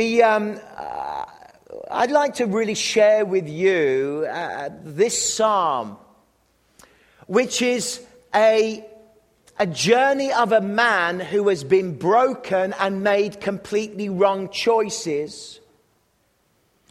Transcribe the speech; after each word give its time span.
The, 0.00 0.22
um, 0.22 0.58
uh, 0.78 1.26
I'd 1.90 2.10
like 2.10 2.36
to 2.36 2.46
really 2.46 2.72
share 2.74 3.26
with 3.26 3.46
you 3.46 4.26
uh, 4.30 4.70
this 4.82 5.34
psalm, 5.34 5.98
which 7.26 7.60
is 7.60 8.00
a, 8.34 8.82
a 9.58 9.66
journey 9.66 10.32
of 10.32 10.52
a 10.52 10.62
man 10.62 11.20
who 11.20 11.48
has 11.50 11.64
been 11.64 11.98
broken 11.98 12.72
and 12.80 13.04
made 13.04 13.42
completely 13.42 14.08
wrong 14.08 14.48
choices, 14.48 15.60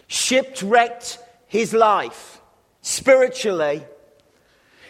shipwrecked 0.05 1.17
his 1.47 1.73
life 1.73 2.39
spiritually 2.83 3.85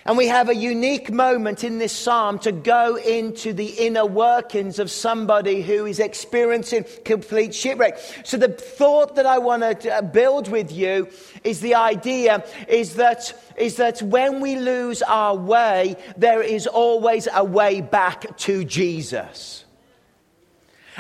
and 0.10 0.18
we 0.18 0.26
have 0.26 0.50
a 0.50 0.56
unique 0.56 1.12
moment 1.12 1.64
in 1.64 1.78
this 1.78 1.92
psalm 1.92 2.40
to 2.40 2.52
go 2.52 2.96
into 2.96 3.54
the 3.54 3.68
inner 3.68 4.08
workings 4.08 4.80
of 4.80 4.90
somebody 4.90 5.62
who 5.62 5.86
is 5.86 6.00
experiencing 6.00 6.84
complete 7.06 7.54
shipwreck. 7.54 8.00
So 8.24 8.36
the 8.36 8.48
thought 8.48 9.18
that 9.18 9.28
I 9.28 9.38
want 9.38 9.82
to 9.82 9.94
uh, 9.94 10.02
build 10.02 10.48
with 10.48 10.72
you 10.72 11.10
is 11.44 11.62
the 11.62 11.76
idea 11.76 12.44
is 12.68 12.96
that, 12.96 13.40
is 13.56 13.76
that 13.76 14.02
when 14.02 14.40
we 14.40 14.56
lose 14.56 15.04
our 15.04 15.36
way, 15.36 15.96
there 16.18 16.42
is 16.42 16.66
always 16.66 17.28
a 17.32 17.44
way 17.44 17.80
back 17.80 18.36
to 18.38 18.66
Jesus. 18.66 19.64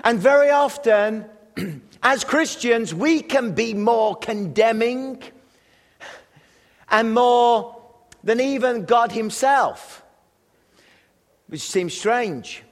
And 0.04 0.20
very 0.20 0.52
often, 0.52 1.26
as 2.04 2.24
Christians, 2.24 2.94
we 2.94 3.24
can 3.24 3.56
be 3.56 3.74
more 3.74 4.16
condemning 4.16 5.24
and 6.92 7.16
more 7.16 7.79
than 8.24 8.40
even 8.40 8.86
God 8.86 9.12
Himself, 9.12 10.04
which 11.48 11.62
seems 11.62 11.98
strange. 11.98 12.64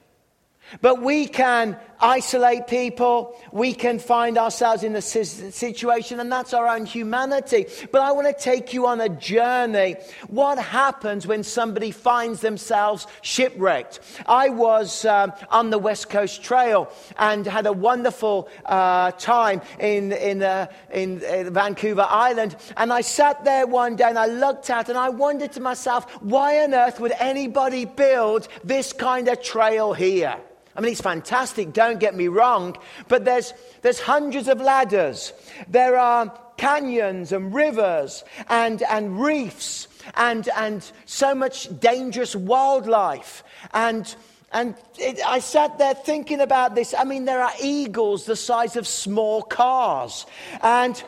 But 0.81 1.01
we 1.01 1.27
can 1.27 1.79
isolate 1.99 2.67
people. 2.67 3.35
We 3.51 3.73
can 3.73 3.99
find 3.99 4.37
ourselves 4.37 4.83
in 4.83 4.95
a 4.95 5.01
situation, 5.01 6.19
and 6.19 6.31
that's 6.31 6.53
our 6.53 6.67
own 6.67 6.85
humanity. 6.85 7.65
But 7.91 8.01
I 8.01 8.11
want 8.11 8.27
to 8.27 8.43
take 8.43 8.73
you 8.73 8.87
on 8.87 9.01
a 9.01 9.09
journey. 9.09 9.95
What 10.27 10.57
happens 10.57 11.27
when 11.27 11.43
somebody 11.43 11.91
finds 11.91 12.41
themselves 12.41 13.07
shipwrecked? 13.21 13.99
I 14.25 14.49
was 14.49 15.05
um, 15.05 15.33
on 15.49 15.69
the 15.69 15.77
West 15.77 16.09
Coast 16.09 16.43
Trail 16.43 16.91
and 17.17 17.45
had 17.45 17.65
a 17.65 17.73
wonderful 17.73 18.49
uh, 18.65 19.11
time 19.11 19.61
in, 19.79 20.11
in, 20.11 20.43
uh, 20.43 20.67
in, 20.91 21.21
in 21.21 21.53
Vancouver 21.53 22.05
Island. 22.07 22.55
And 22.75 22.91
I 22.91 23.01
sat 23.01 23.43
there 23.43 23.67
one 23.67 23.95
day 23.95 24.09
and 24.09 24.19
I 24.19 24.27
looked 24.27 24.69
out 24.69 24.89
and 24.89 24.97
I 24.97 25.09
wondered 25.09 25.53
to 25.53 25.61
myself, 25.61 26.11
why 26.21 26.63
on 26.63 26.73
earth 26.73 26.99
would 26.99 27.13
anybody 27.19 27.85
build 27.85 28.47
this 28.63 28.93
kind 28.93 29.27
of 29.27 29.41
trail 29.41 29.93
here? 29.93 30.37
I 30.77 30.81
mean, 30.81 30.91
it's 30.91 31.01
fantastic, 31.01 31.73
don't 31.73 31.99
get 31.99 32.15
me 32.15 32.27
wrong, 32.27 32.77
but 33.07 33.25
there's, 33.25 33.51
there's 33.81 33.99
hundreds 33.99 34.47
of 34.47 34.61
ladders. 34.61 35.33
There 35.67 35.97
are 35.97 36.31
canyons 36.57 37.31
and 37.31 37.51
rivers 37.51 38.23
and, 38.47 38.83
and 38.83 39.19
reefs 39.19 39.87
and, 40.15 40.47
and 40.55 40.89
so 41.05 41.33
much 41.33 41.67
dangerous 41.79 42.35
wildlife. 42.35 43.43
And, 43.73 44.15
and 44.51 44.75
it, 44.99 45.19
I 45.25 45.39
sat 45.39 45.79
there 45.79 45.95
thinking 45.95 46.41
about 46.41 46.75
this. 46.75 46.93
I 46.97 47.05
mean, 47.05 47.25
there 47.25 47.41
are 47.41 47.53
eagles 47.61 48.25
the 48.25 48.35
size 48.35 48.75
of 48.75 48.87
small 48.87 49.41
cars. 49.41 50.27
And 50.61 51.03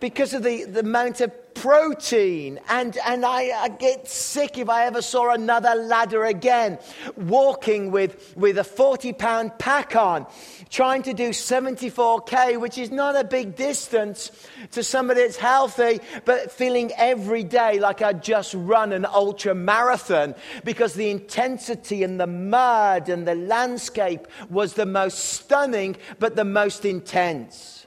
because 0.00 0.34
of 0.34 0.42
the, 0.42 0.64
the 0.64 0.80
amount 0.80 1.20
of 1.20 1.32
protein. 1.54 2.58
And, 2.68 2.96
and 3.06 3.24
I, 3.24 3.50
I, 3.50 3.68
get 3.68 4.08
sick 4.08 4.58
if 4.58 4.68
I 4.68 4.86
ever 4.86 5.02
saw 5.02 5.32
another 5.32 5.74
ladder 5.74 6.24
again, 6.24 6.78
walking 7.16 7.90
with, 7.90 8.34
with 8.36 8.58
a 8.58 8.64
40 8.64 9.12
pound 9.12 9.58
pack 9.58 9.94
on, 9.96 10.26
trying 10.70 11.02
to 11.02 11.14
do 11.14 11.30
74K, 11.30 12.58
which 12.60 12.78
is 12.78 12.90
not 12.90 13.16
a 13.16 13.24
big 13.24 13.56
distance 13.56 14.30
to 14.72 14.82
somebody 14.82 15.22
that's 15.22 15.36
healthy, 15.36 16.00
but 16.24 16.50
feeling 16.50 16.92
every 16.96 17.44
day 17.44 17.78
like 17.78 18.02
I'd 18.02 18.22
just 18.22 18.54
run 18.54 18.92
an 18.92 19.04
ultra 19.04 19.54
marathon 19.54 20.34
because 20.64 20.94
the 20.94 21.10
intensity 21.10 22.02
and 22.02 22.18
the 22.18 22.26
mud 22.26 23.08
and 23.08 23.26
the 23.26 23.34
landscape 23.34 24.26
was 24.48 24.74
the 24.74 24.86
most 24.86 25.18
stunning, 25.18 25.96
but 26.18 26.36
the 26.36 26.44
most 26.44 26.84
intense. 26.84 27.79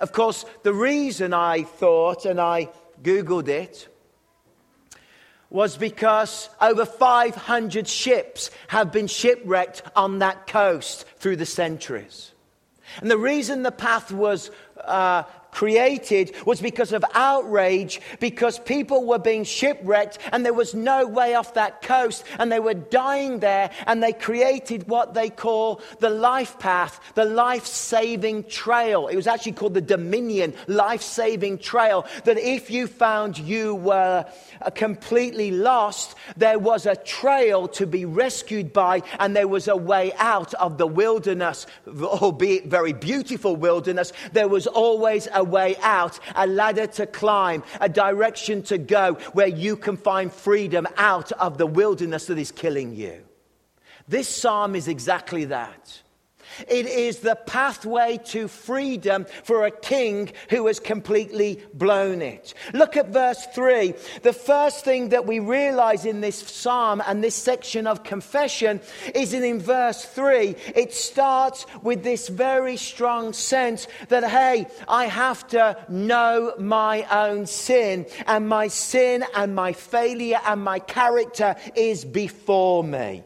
Of 0.00 0.12
course, 0.12 0.44
the 0.62 0.72
reason 0.72 1.34
I 1.34 1.62
thought, 1.62 2.24
and 2.24 2.40
I 2.40 2.70
Googled 3.02 3.48
it, 3.48 3.88
was 5.50 5.76
because 5.76 6.48
over 6.60 6.86
500 6.86 7.86
ships 7.86 8.50
have 8.68 8.92
been 8.92 9.08
shipwrecked 9.08 9.82
on 9.96 10.20
that 10.20 10.46
coast 10.46 11.04
through 11.16 11.36
the 11.36 11.46
centuries. 11.46 12.32
And 13.00 13.10
the 13.10 13.18
reason 13.18 13.62
the 13.62 13.72
path 13.72 14.10
was 14.10 14.50
uh, 14.84 15.24
created 15.52 16.34
was 16.46 16.60
because 16.60 16.92
of 16.92 17.04
outrage, 17.14 18.00
because 18.18 18.58
people 18.58 19.06
were 19.06 19.18
being 19.18 19.44
shipwrecked 19.44 20.18
and 20.32 20.44
there 20.44 20.54
was 20.54 20.74
no 20.74 21.06
way 21.06 21.34
off 21.34 21.54
that 21.54 21.82
coast 21.82 22.24
and 22.38 22.50
they 22.50 22.60
were 22.60 22.74
dying 22.74 23.40
there 23.40 23.70
and 23.86 24.02
they 24.02 24.12
created 24.12 24.88
what 24.88 25.14
they 25.14 25.30
call 25.30 25.80
the 25.98 26.10
life 26.10 26.58
path, 26.58 27.00
the 27.14 27.24
life 27.24 27.66
saving 27.66 28.44
trail. 28.44 29.08
It 29.08 29.16
was 29.16 29.26
actually 29.26 29.52
called 29.52 29.74
the 29.74 29.80
Dominion 29.80 30.54
life 30.66 31.02
saving 31.02 31.58
trail. 31.58 32.06
That 32.24 32.38
if 32.38 32.70
you 32.70 32.86
found 32.86 33.38
you 33.38 33.74
were 33.74 34.24
uh, 34.62 34.70
completely 34.70 35.50
lost, 35.50 36.16
there 36.36 36.58
was 36.58 36.86
a 36.86 36.96
trail 36.96 37.68
to 37.68 37.86
be 37.86 38.04
rescued 38.04 38.72
by 38.72 39.02
and 39.18 39.34
there 39.34 39.48
was 39.48 39.68
a 39.68 39.76
way 39.76 40.12
out 40.16 40.54
of 40.54 40.78
the 40.78 40.86
wilderness, 40.86 41.66
albeit 41.88 42.66
very 42.66 42.92
beautiful 42.92 43.56
wilderness. 43.56 44.12
There 44.32 44.48
was 44.48 44.66
always 44.66 45.28
a 45.32 45.39
a 45.40 45.44
way 45.44 45.74
out, 45.82 46.20
a 46.36 46.46
ladder 46.46 46.86
to 46.86 47.06
climb, 47.06 47.64
a 47.80 47.88
direction 47.88 48.62
to 48.64 48.78
go 48.78 49.14
where 49.32 49.48
you 49.48 49.74
can 49.76 49.96
find 49.96 50.32
freedom 50.32 50.86
out 50.96 51.32
of 51.32 51.58
the 51.58 51.66
wilderness 51.66 52.26
that 52.26 52.38
is 52.38 52.52
killing 52.52 52.94
you. 52.94 53.24
This 54.06 54.28
psalm 54.28 54.76
is 54.76 54.86
exactly 54.86 55.46
that. 55.46 56.02
It 56.68 56.86
is 56.86 57.18
the 57.18 57.36
pathway 57.36 58.18
to 58.26 58.48
freedom 58.48 59.26
for 59.44 59.66
a 59.66 59.70
king 59.70 60.32
who 60.48 60.66
has 60.66 60.80
completely 60.80 61.62
blown 61.74 62.22
it. 62.22 62.54
Look 62.72 62.96
at 62.96 63.08
verse 63.08 63.46
3. 63.54 63.94
The 64.22 64.32
first 64.32 64.84
thing 64.84 65.10
that 65.10 65.26
we 65.26 65.38
realize 65.38 66.04
in 66.04 66.20
this 66.20 66.38
psalm 66.38 67.02
and 67.06 67.22
this 67.22 67.34
section 67.34 67.86
of 67.86 68.02
confession 68.02 68.80
is 69.14 69.32
in 69.32 69.60
verse 69.60 70.04
3. 70.04 70.56
It 70.74 70.92
starts 70.92 71.66
with 71.82 72.02
this 72.02 72.28
very 72.28 72.76
strong 72.76 73.32
sense 73.32 73.86
that, 74.08 74.24
hey, 74.24 74.66
I 74.88 75.06
have 75.06 75.46
to 75.48 75.76
know 75.88 76.54
my 76.58 77.04
own 77.10 77.46
sin, 77.46 78.06
and 78.26 78.48
my 78.48 78.68
sin 78.68 79.24
and 79.34 79.54
my 79.54 79.72
failure 79.72 80.40
and 80.46 80.62
my 80.62 80.78
character 80.78 81.56
is 81.74 82.04
before 82.04 82.84
me. 82.84 83.24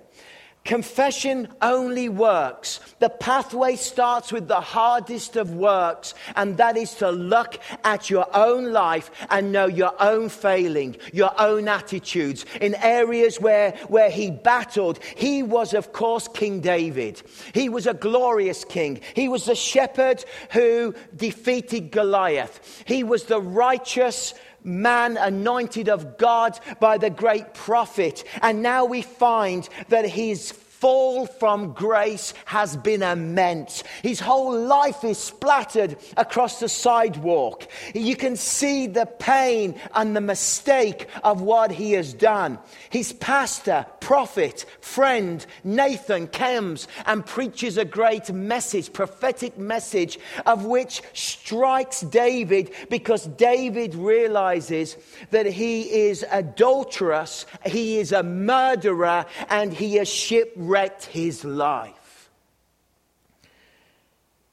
Confession 0.65 1.49
only 1.61 2.09
works. 2.09 2.81
The 2.99 3.11
pathway 3.11 3.77
starts 3.77 4.33
with 4.33 4.49
the 4.49 4.63
hardest 4.63 5.37
of 5.37 5.55
works, 5.55 6.15
and 6.37 6.57
that 6.57 6.79
is 6.79 6.95
to 6.97 7.11
look 7.11 7.59
at 7.85 8.09
your 8.09 8.27
own 8.35 8.73
life 8.73 9.11
and 9.29 9.53
know 9.53 9.67
your 9.67 9.93
own 10.01 10.31
failing, 10.31 10.97
your 11.13 11.39
own 11.39 11.69
attitudes 11.69 12.47
in 12.63 12.75
areas 12.77 13.39
where, 13.39 13.73
where 13.89 14.11
he 14.11 14.31
battled. 14.31 15.01
He 15.17 15.43
was, 15.43 15.75
of 15.75 15.93
course, 15.93 16.29
King 16.29 16.61
David. 16.61 17.21
He 17.53 17.69
was 17.69 17.87
a 17.87 17.93
glorious 17.93 18.65
king. 18.65 19.03
He 19.15 19.29
was 19.29 19.45
the 19.45 19.55
shepherd 19.55 20.25
who 20.51 20.95
defeated 21.15 21.91
Goliath. 21.91 22.83
He 22.87 23.05
was 23.05 23.25
the 23.25 23.41
righteous 23.41 24.33
man 24.65 25.17
anointed 25.17 25.89
of 25.89 26.17
God 26.19 26.59
by 26.81 26.99
the 26.99 27.11
great 27.11 27.55
prophet. 27.55 28.25
And 28.43 28.63
now 28.63 28.85
we 28.87 29.03
find 29.03 29.69
that 29.89 30.09
his 30.09 30.53
fall 30.85 31.25
from 31.25 31.73
grace 31.73 32.35
has 32.45 32.77
been 32.77 33.03
immense. 33.03 33.83
His 34.03 34.21
whole 34.21 34.55
life 34.55 35.03
is 35.03 35.17
splattered 35.17 35.97
across 36.19 36.61
the 36.61 36.69
sidewalk. 36.69 37.67
You 37.95 38.17
can 38.17 38.37
see 38.37 38.87
the 38.87 39.07
pain 39.07 39.81
and 39.95 40.15
the 40.15 40.21
mistake 40.21 41.09
of 41.23 41.41
what 41.41 41.71
he 41.71 41.93
has 41.93 42.13
done. 42.13 42.59
His 42.91 43.15
pastor, 43.15 43.87
prophet, 44.01 44.67
friend, 44.83 45.47
Nathan 45.65 46.29
comes 46.29 46.87
and 47.07 47.25
preaches 47.25 47.79
a 47.79 47.87
great 47.87 48.31
message, 48.31 48.93
prophetic 48.93 49.57
message, 49.57 50.19
of 50.45 50.67
which 50.67 51.01
strikes 51.15 52.03
David 52.03 52.71
because 52.91 53.25
David 53.25 53.95
realizes 53.95 54.99
that 55.31 55.47
he 55.47 56.09
is 56.09 56.27
adulterous, 56.31 57.47
he 57.65 57.97
is 57.97 58.13
a 58.13 58.23
murderer, 58.23 59.25
and 59.49 59.73
he 59.73 59.97
is 59.97 60.11
shipwrecked 60.11 60.74
his 61.05 61.45
life. 61.45 62.31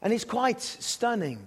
And 0.01 0.11
it's 0.11 0.25
quite 0.25 0.61
stunning. 0.61 1.45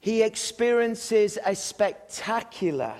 He 0.00 0.22
experiences 0.22 1.38
a 1.44 1.54
spectacular, 1.54 2.94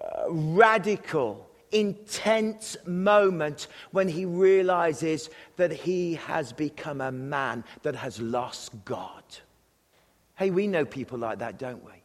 uh, 0.00 0.24
radical, 0.28 1.48
intense 1.70 2.76
moment 2.86 3.68
when 3.92 4.08
he 4.08 4.26
realizes 4.26 5.30
that 5.56 5.72
he 5.72 6.14
has 6.14 6.52
become 6.52 7.00
a 7.00 7.10
man 7.10 7.64
that 7.82 7.94
has 7.94 8.20
lost 8.20 8.84
God. 8.84 9.24
Hey, 10.36 10.50
we 10.50 10.66
know 10.66 10.84
people 10.84 11.18
like 11.18 11.38
that, 11.38 11.58
don't 11.58 11.82
we? 11.84 12.01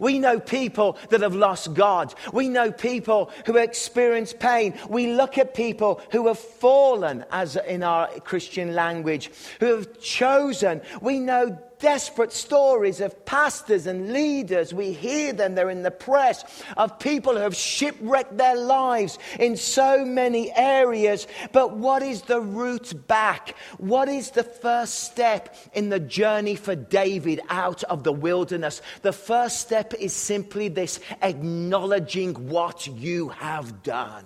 We 0.00 0.18
know 0.18 0.40
people 0.40 0.98
that 1.10 1.20
have 1.20 1.34
lost 1.34 1.74
God. 1.74 2.14
We 2.32 2.48
know 2.48 2.72
people 2.72 3.30
who 3.46 3.56
experience 3.56 4.32
pain. 4.32 4.74
We 4.88 5.12
look 5.12 5.38
at 5.38 5.54
people 5.54 6.00
who 6.10 6.26
have 6.28 6.38
fallen, 6.38 7.24
as 7.30 7.56
in 7.56 7.82
our 7.82 8.08
Christian 8.20 8.74
language, 8.74 9.30
who 9.60 9.76
have 9.76 10.00
chosen. 10.00 10.82
We 11.00 11.20
know 11.20 11.58
desperate 11.78 12.32
stories 12.32 13.00
of 13.00 13.24
pastors 13.24 13.86
and 13.86 14.12
leaders. 14.12 14.74
We 14.74 14.92
hear 14.92 15.32
them, 15.32 15.54
they're 15.54 15.70
in 15.70 15.82
the 15.82 15.90
press, 15.90 16.44
of 16.76 16.98
people 16.98 17.34
who 17.34 17.40
have 17.40 17.56
shipwrecked 17.56 18.36
their 18.36 18.56
lives 18.56 19.18
in 19.38 19.56
so 19.56 20.04
many 20.04 20.52
areas. 20.52 21.26
But 21.52 21.76
what 21.76 22.02
is 22.02 22.22
the 22.22 22.40
route 22.40 23.06
back? 23.06 23.54
What 23.78 24.08
is 24.08 24.30
the 24.30 24.44
first 24.44 25.04
step 25.04 25.54
in 25.72 25.88
the 25.88 26.00
journey 26.00 26.56
for 26.56 26.74
David 26.74 27.40
out 27.48 27.84
of 27.84 28.04
the 28.04 28.12
wilderness? 28.12 28.82
The 29.02 29.12
first 29.12 29.60
step 29.60 29.94
is 29.94 30.12
simply 30.12 30.68
this 30.68 31.00
acknowledging 31.22 32.48
what 32.48 32.86
you 32.86 33.28
have 33.28 33.82
done. 33.82 34.24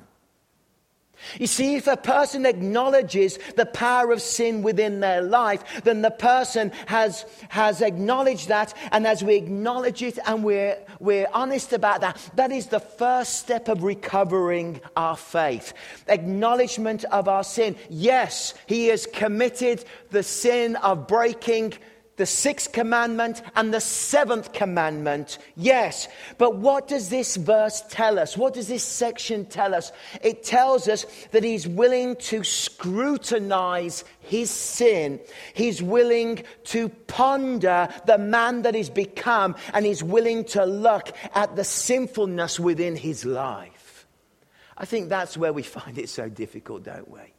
You 1.39 1.47
see, 1.47 1.77
if 1.77 1.87
a 1.87 1.97
person 1.97 2.47
acknowledges 2.47 3.39
the 3.57 3.67
power 3.67 4.13
of 4.13 4.23
sin 4.23 4.63
within 4.63 5.01
their 5.01 5.23
life, 5.23 5.83
then 5.85 6.03
the 6.03 6.11
person 6.11 6.73
has, 6.87 7.25
has 7.49 7.81
acknowledged 7.81 8.49
that. 8.49 8.75
And 8.91 9.07
as 9.07 9.23
we 9.23 9.37
acknowledge 9.37 10.03
it 10.03 10.19
and 10.27 10.45
we're, 10.45 10.79
we're 11.01 11.29
honest 11.33 11.73
about 11.73 12.01
that, 12.03 12.19
that 12.35 12.53
is 12.53 12.67
the 12.67 12.81
first 12.81 13.39
step 13.39 13.69
of 13.69 13.83
recovering 13.83 14.81
our 14.97 15.17
faith. 15.17 15.73
Acknowledgement 16.09 17.05
of 17.05 17.29
our 17.29 17.45
sin. 17.45 17.77
Yes, 17.89 18.55
he 18.67 18.87
has 18.89 19.07
committed 19.07 19.85
the 20.11 20.23
sin 20.23 20.77
of 20.77 21.07
breaking 21.07 21.75
the 22.23 22.27
sixth 22.27 22.71
commandment 22.71 23.43
and 23.57 23.75
the 23.75 23.81
seventh 23.81 24.53
commandment. 24.53 25.39
Yes. 25.57 26.07
But 26.39 26.55
what 26.55 26.87
does 26.87 27.09
this 27.09 27.35
verse 27.35 27.83
tell 27.91 28.17
us? 28.17 28.37
What 28.37 28.55
does 28.55 28.69
this 28.69 28.85
section 28.85 29.45
tell 29.45 29.75
us? 29.75 29.91
It 30.23 30.45
tells 30.45 30.87
us 30.87 31.05
that 31.33 31.43
he's 31.43 31.67
willing 31.67 32.15
to 32.31 32.45
scrutinize 32.45 34.05
his 34.21 34.53
sin. 34.53 35.19
He's 35.53 35.83
willing 35.83 36.45
to 36.67 36.91
ponder 36.91 37.89
the 38.07 38.19
man 38.19 38.63
that 38.63 38.77
he's 38.77 38.89
become 38.89 39.57
and 39.75 39.85
he's 39.85 40.05
willing 40.05 40.45
to 40.45 40.65
look 40.65 41.11
at 41.35 41.57
the 41.57 41.65
sinfulness 41.65 42.61
within 42.61 42.95
his 42.95 43.25
life. 43.25 44.07
I 44.79 44.85
think 44.85 45.09
that's 45.09 45.37
where 45.37 45.53
we 45.53 45.63
find 45.81 45.99
it 45.99 46.09
so 46.09 46.29
difficult, 46.29 46.85
don't 46.85 47.11
we? 47.11 47.35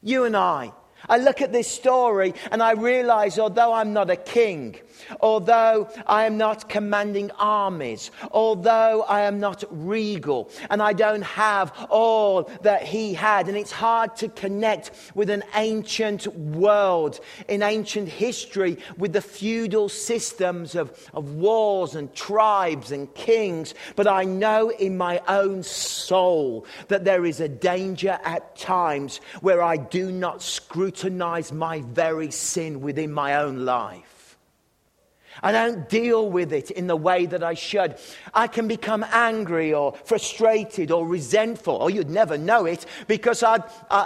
You 0.00 0.22
and 0.22 0.36
I, 0.36 0.70
I 1.08 1.18
look 1.18 1.40
at 1.40 1.52
this 1.52 1.70
story 1.70 2.34
and 2.50 2.62
I 2.62 2.72
realize, 2.72 3.38
although 3.38 3.72
I'm 3.72 3.92
not 3.92 4.10
a 4.10 4.16
king, 4.16 4.76
although 5.20 5.88
I 6.06 6.24
am 6.24 6.36
not 6.36 6.68
commanding 6.68 7.30
armies, 7.38 8.10
although 8.32 9.02
I 9.02 9.22
am 9.22 9.38
not 9.38 9.64
regal, 9.70 10.50
and 10.70 10.82
I 10.82 10.92
don't 10.92 11.22
have 11.22 11.72
all 11.90 12.50
that 12.62 12.82
he 12.82 13.14
had, 13.14 13.48
and 13.48 13.56
it's 13.56 13.72
hard 13.72 14.16
to 14.16 14.28
connect 14.28 14.90
with 15.14 15.30
an 15.30 15.44
ancient 15.54 16.26
world, 16.26 17.20
in 17.48 17.62
ancient 17.62 18.08
history, 18.08 18.78
with 18.96 19.12
the 19.12 19.20
feudal 19.20 19.88
systems 19.88 20.74
of, 20.74 21.08
of 21.12 21.34
wars 21.34 21.94
and 21.94 22.12
tribes 22.14 22.90
and 22.90 23.12
kings, 23.14 23.74
but 23.94 24.06
I 24.06 24.24
know 24.24 24.70
in 24.70 24.96
my 24.96 25.20
own 25.28 25.62
soul 25.62 26.66
that 26.88 27.04
there 27.04 27.24
is 27.24 27.40
a 27.40 27.48
danger 27.48 28.18
at 28.24 28.56
times 28.56 29.20
where 29.40 29.62
I 29.62 29.76
do 29.76 30.10
not 30.10 30.42
scrutinize 30.42 30.95
scrutinize 30.96 31.52
my 31.52 31.82
very 31.82 32.30
sin 32.30 32.80
within 32.80 33.12
my 33.12 33.36
own 33.36 33.64
life. 33.64 34.38
I 35.42 35.52
don't 35.52 35.86
deal 35.90 36.30
with 36.30 36.54
it 36.54 36.70
in 36.70 36.86
the 36.86 36.96
way 36.96 37.26
that 37.26 37.42
I 37.42 37.52
should. 37.52 37.96
I 38.32 38.46
can 38.46 38.66
become 38.66 39.04
angry 39.10 39.74
or 39.74 39.92
frustrated 39.92 40.90
or 40.90 41.06
resentful, 41.06 41.74
or 41.74 41.90
you'd 41.90 42.08
never 42.08 42.38
know 42.38 42.64
it 42.64 42.86
because 43.06 43.42
I, 43.42 43.62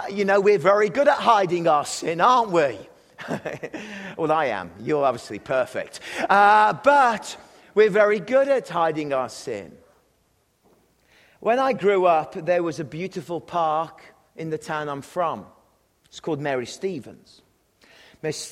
you 0.09 0.25
know, 0.25 0.41
we're 0.41 0.57
very 0.57 0.89
good 0.89 1.07
at 1.07 1.15
hiding 1.15 1.69
our 1.69 1.85
sin, 1.85 2.19
aren't 2.19 2.51
we? 2.51 2.77
well, 4.17 4.31
I 4.31 4.47
am. 4.47 4.71
You're 4.81 5.05
obviously 5.05 5.39
perfect. 5.39 6.01
Uh, 6.29 6.73
but 6.73 7.37
we're 7.73 7.89
very 7.89 8.19
good 8.19 8.49
at 8.49 8.67
hiding 8.67 9.13
our 9.13 9.29
sin. 9.29 9.71
When 11.39 11.59
I 11.59 11.71
grew 11.71 12.05
up, 12.05 12.33
there 12.33 12.61
was 12.61 12.81
a 12.81 12.83
beautiful 12.83 13.39
park 13.39 14.03
in 14.35 14.49
the 14.49 14.57
town 14.57 14.89
I'm 14.89 15.01
from. 15.01 15.45
It's 16.11 16.19
called 16.19 16.41
Mary 16.41 16.65
Stevens. 16.65 17.41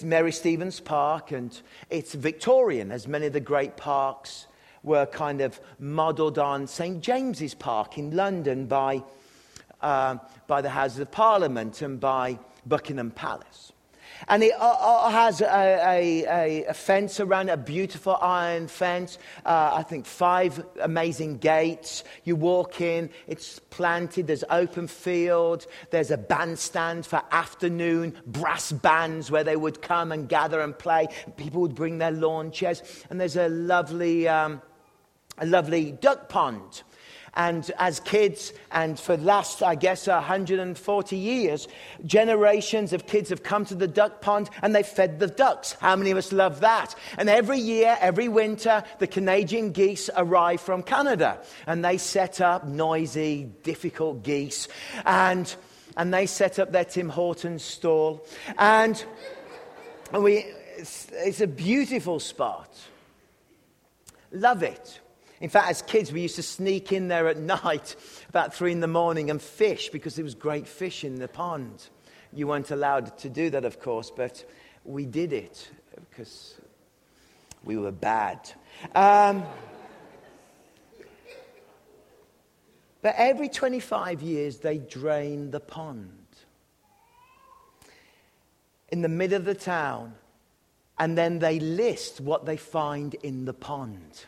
Mary 0.02 0.32
Stevens 0.32 0.80
Park, 0.80 1.34
and 1.34 1.60
it's 1.90 2.14
Victorian, 2.14 2.90
as 2.90 3.06
many 3.06 3.28
of 3.28 3.34
the 3.34 3.42
great 3.42 3.76
parks 3.76 4.48
were 4.82 5.06
kind 5.06 5.42
of 5.42 5.60
modelled 5.78 6.40
on 6.40 6.68
St. 6.68 7.02
James's 7.02 7.54
Park 7.54 7.98
in 7.98 8.16
London 8.16 8.66
by, 8.66 9.04
uh, 9.82 10.16
by 10.48 10.62
the 10.62 10.70
Houses 10.70 11.00
of 11.00 11.12
Parliament 11.12 11.82
and 11.82 12.00
by 12.00 12.40
Buckingham 12.66 13.12
Palace. 13.12 13.74
And 14.28 14.44
it 14.44 14.54
uh, 14.54 14.76
uh, 14.80 15.10
has 15.10 15.42
a, 15.42 15.46
a, 15.48 16.66
a, 16.68 16.74
fence 16.74 17.20
around 17.20 17.50
a 17.50 17.58
beautiful 17.58 18.18
iron 18.22 18.68
fence. 18.68 19.18
Uh, 19.46 19.72
I 19.74 19.84
think 19.84 20.06
five 20.06 20.64
amazing 20.82 21.38
gates. 21.38 22.04
You 22.24 22.36
walk 22.36 22.82
in, 22.82 23.10
it's 23.28 23.60
planted, 23.70 24.28
there's 24.28 24.44
open 24.50 24.88
field, 24.88 25.66
there's 25.92 26.12
a 26.12 26.18
bandstand 26.18 27.06
for 27.06 27.22
afternoon 27.32 28.18
brass 28.26 28.72
bands 28.72 29.32
where 29.32 29.44
they 29.44 29.56
would 29.56 29.82
come 29.82 30.12
and 30.12 30.28
gather 30.28 30.62
and 30.62 30.78
play. 30.78 31.08
People 31.38 31.62
would 31.62 31.76
bring 31.76 31.98
their 31.98 32.12
lawn 32.12 32.52
chairs. 32.52 32.84
And 33.10 33.20
there's 33.20 33.38
a 33.38 33.50
lovely, 33.50 34.28
um, 34.28 34.62
a 35.38 35.46
lovely 35.46 35.92
duck 35.92 36.30
pond 36.30 36.84
and 37.36 37.70
as 37.78 38.00
kids, 38.00 38.54
and 38.72 39.00
for 39.00 39.18
the 39.18 39.24
last, 39.24 39.62
I 39.62 39.76
guess, 39.76 40.08
140 40.08 41.18
years, 41.18 41.68
generations 42.06 42.94
of 42.94 43.08
kids 43.08 43.30
have 43.30 43.44
come 43.44 43.66
to 43.66 43.76
the 43.76 43.88
duck 43.88 44.22
pond 44.22 44.50
and 44.62 44.76
they 44.76 44.84
fed 44.84 45.20
the 45.20 45.28
ducks. 45.28 45.74
How 45.74 45.96
many 45.96 46.12
of 46.12 46.18
us 46.18 46.32
love 46.32 46.62
that? 46.62 46.96
And 47.18 47.30
every 47.30 47.60
year, 47.60 47.98
every 48.00 48.28
winter, 48.28 48.84
the 49.00 49.08
Canadian 49.08 49.72
geese 49.72 50.10
arrive 50.16 50.62
from 50.62 50.84
Canada 50.84 51.40
and 51.68 51.84
they 51.84 51.98
set 51.98 52.42
up 52.42 52.66
noisy, 52.66 53.50
difficult 53.64 54.24
geese. 54.24 54.68
And, 55.06 55.54
and 55.98 56.14
they 56.14 56.26
set 56.26 56.60
up 56.60 56.72
their 56.72 56.86
Tim 56.86 57.10
Hortons 57.10 57.64
stall. 57.64 58.26
And, 58.58 59.04
and 60.14 60.24
we, 60.24 60.46
it's, 60.78 61.08
it's 61.12 61.42
a 61.42 61.48
beautiful 61.48 62.20
spot. 62.20 62.74
Love 64.32 64.64
it. 64.64 65.00
In 65.42 65.50
fact, 65.50 65.70
as 65.70 65.82
kids, 65.82 66.12
we 66.12 66.22
used 66.22 66.36
to 66.36 66.44
sneak 66.44 66.92
in 66.92 67.08
there 67.08 67.28
at 67.28 67.38
night 67.38 67.96
about 68.28 68.54
three 68.54 68.72
in 68.72 68.82
the 68.82 68.88
morning 68.88 69.30
and 69.30 69.42
fish 69.42 69.90
because 69.90 70.16
there 70.16 70.26
was 70.26 70.36
great 70.36 70.68
fish 70.68 71.04
in 71.04 71.16
the 71.16 71.28
pond. 71.28 71.88
You 72.34 72.48
weren't 72.48 72.72
allowed 72.72 73.18
to 73.20 73.30
do 73.30 73.50
that, 73.52 73.66
of 73.66 73.80
course, 73.80 74.12
but 74.12 74.44
we 74.84 75.06
did 75.06 75.34
it 75.34 75.70
because 76.10 76.60
we 77.64 77.78
were 77.78 77.92
bad. 77.92 78.52
Um, 78.94 79.44
but 83.02 83.16
every 83.18 83.50
25 83.50 84.22
years, 84.22 84.58
they 84.58 84.78
drain 84.78 85.52
the 85.52 85.60
pond 85.60 86.20
in 88.90 89.02
the 89.02 89.10
middle 89.10 89.38
of 89.38 89.46
the 89.46 89.56
town, 89.56 90.16
and 90.98 91.18
then 91.18 91.40
they 91.40 91.60
list 91.60 92.20
what 92.20 92.46
they 92.46 92.58
find 92.58 93.14
in 93.16 93.46
the 93.46 93.54
pond. 93.54 94.26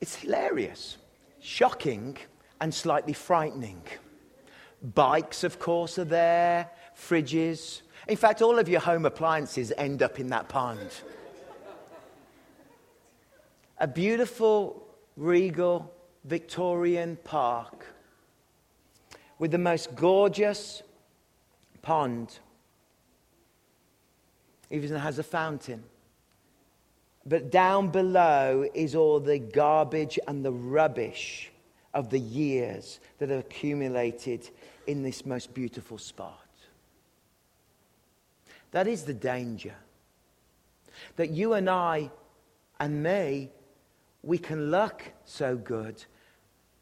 It's 0.00 0.16
hilarious, 0.16 0.96
shocking, 1.40 2.16
and 2.60 2.72
slightly 2.72 3.12
frightening. 3.12 3.82
Bikes, 4.82 5.42
of 5.44 5.58
course, 5.58 5.98
are 5.98 6.04
there, 6.04 6.70
fridges. 6.96 7.82
In 8.06 8.16
fact, 8.16 8.42
all 8.42 8.58
of 8.58 8.68
your 8.68 8.80
home 8.80 9.06
appliances 9.06 9.72
end 9.76 10.02
up 10.02 10.20
in 10.20 10.28
that 10.28 10.48
pond. 10.48 10.90
A 13.78 13.86
beautiful, 13.86 14.86
regal, 15.16 15.92
Victorian 16.24 17.16
park 17.24 17.86
with 19.38 19.50
the 19.50 19.58
most 19.58 19.94
gorgeous 19.94 20.82
pond. 21.80 22.38
Even 24.70 24.94
has 24.96 25.18
a 25.18 25.22
fountain. 25.22 25.82
But 27.26 27.50
down 27.50 27.90
below 27.90 28.66
is 28.74 28.94
all 28.94 29.20
the 29.20 29.38
garbage 29.38 30.18
and 30.26 30.44
the 30.44 30.52
rubbish 30.52 31.50
of 31.92 32.10
the 32.10 32.18
years 32.18 33.00
that 33.18 33.28
have 33.30 33.40
accumulated 33.40 34.48
in 34.86 35.02
this 35.02 35.26
most 35.26 35.52
beautiful 35.52 35.98
spot. 35.98 36.46
That 38.70 38.86
is 38.86 39.04
the 39.04 39.14
danger. 39.14 39.74
That 41.16 41.30
you 41.30 41.54
and 41.54 41.68
I 41.68 42.10
and 42.80 43.02
me, 43.02 43.50
we 44.22 44.38
can 44.38 44.70
look 44.70 45.02
so 45.24 45.56
good, 45.56 46.04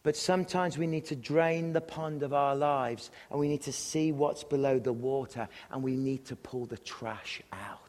But 0.06 0.14
sometimes 0.14 0.78
we 0.78 0.86
need 0.86 1.06
to 1.06 1.16
drain 1.16 1.72
the 1.72 1.80
pond 1.80 2.22
of 2.22 2.32
our 2.32 2.54
lives 2.54 3.10
and 3.28 3.40
we 3.40 3.48
need 3.48 3.62
to 3.62 3.72
see 3.72 4.12
what's 4.12 4.44
below 4.44 4.78
the 4.78 4.92
water 4.92 5.48
and 5.72 5.82
we 5.82 5.96
need 5.96 6.24
to 6.26 6.36
pull 6.36 6.64
the 6.64 6.78
trash 6.78 7.42
out. 7.52 7.85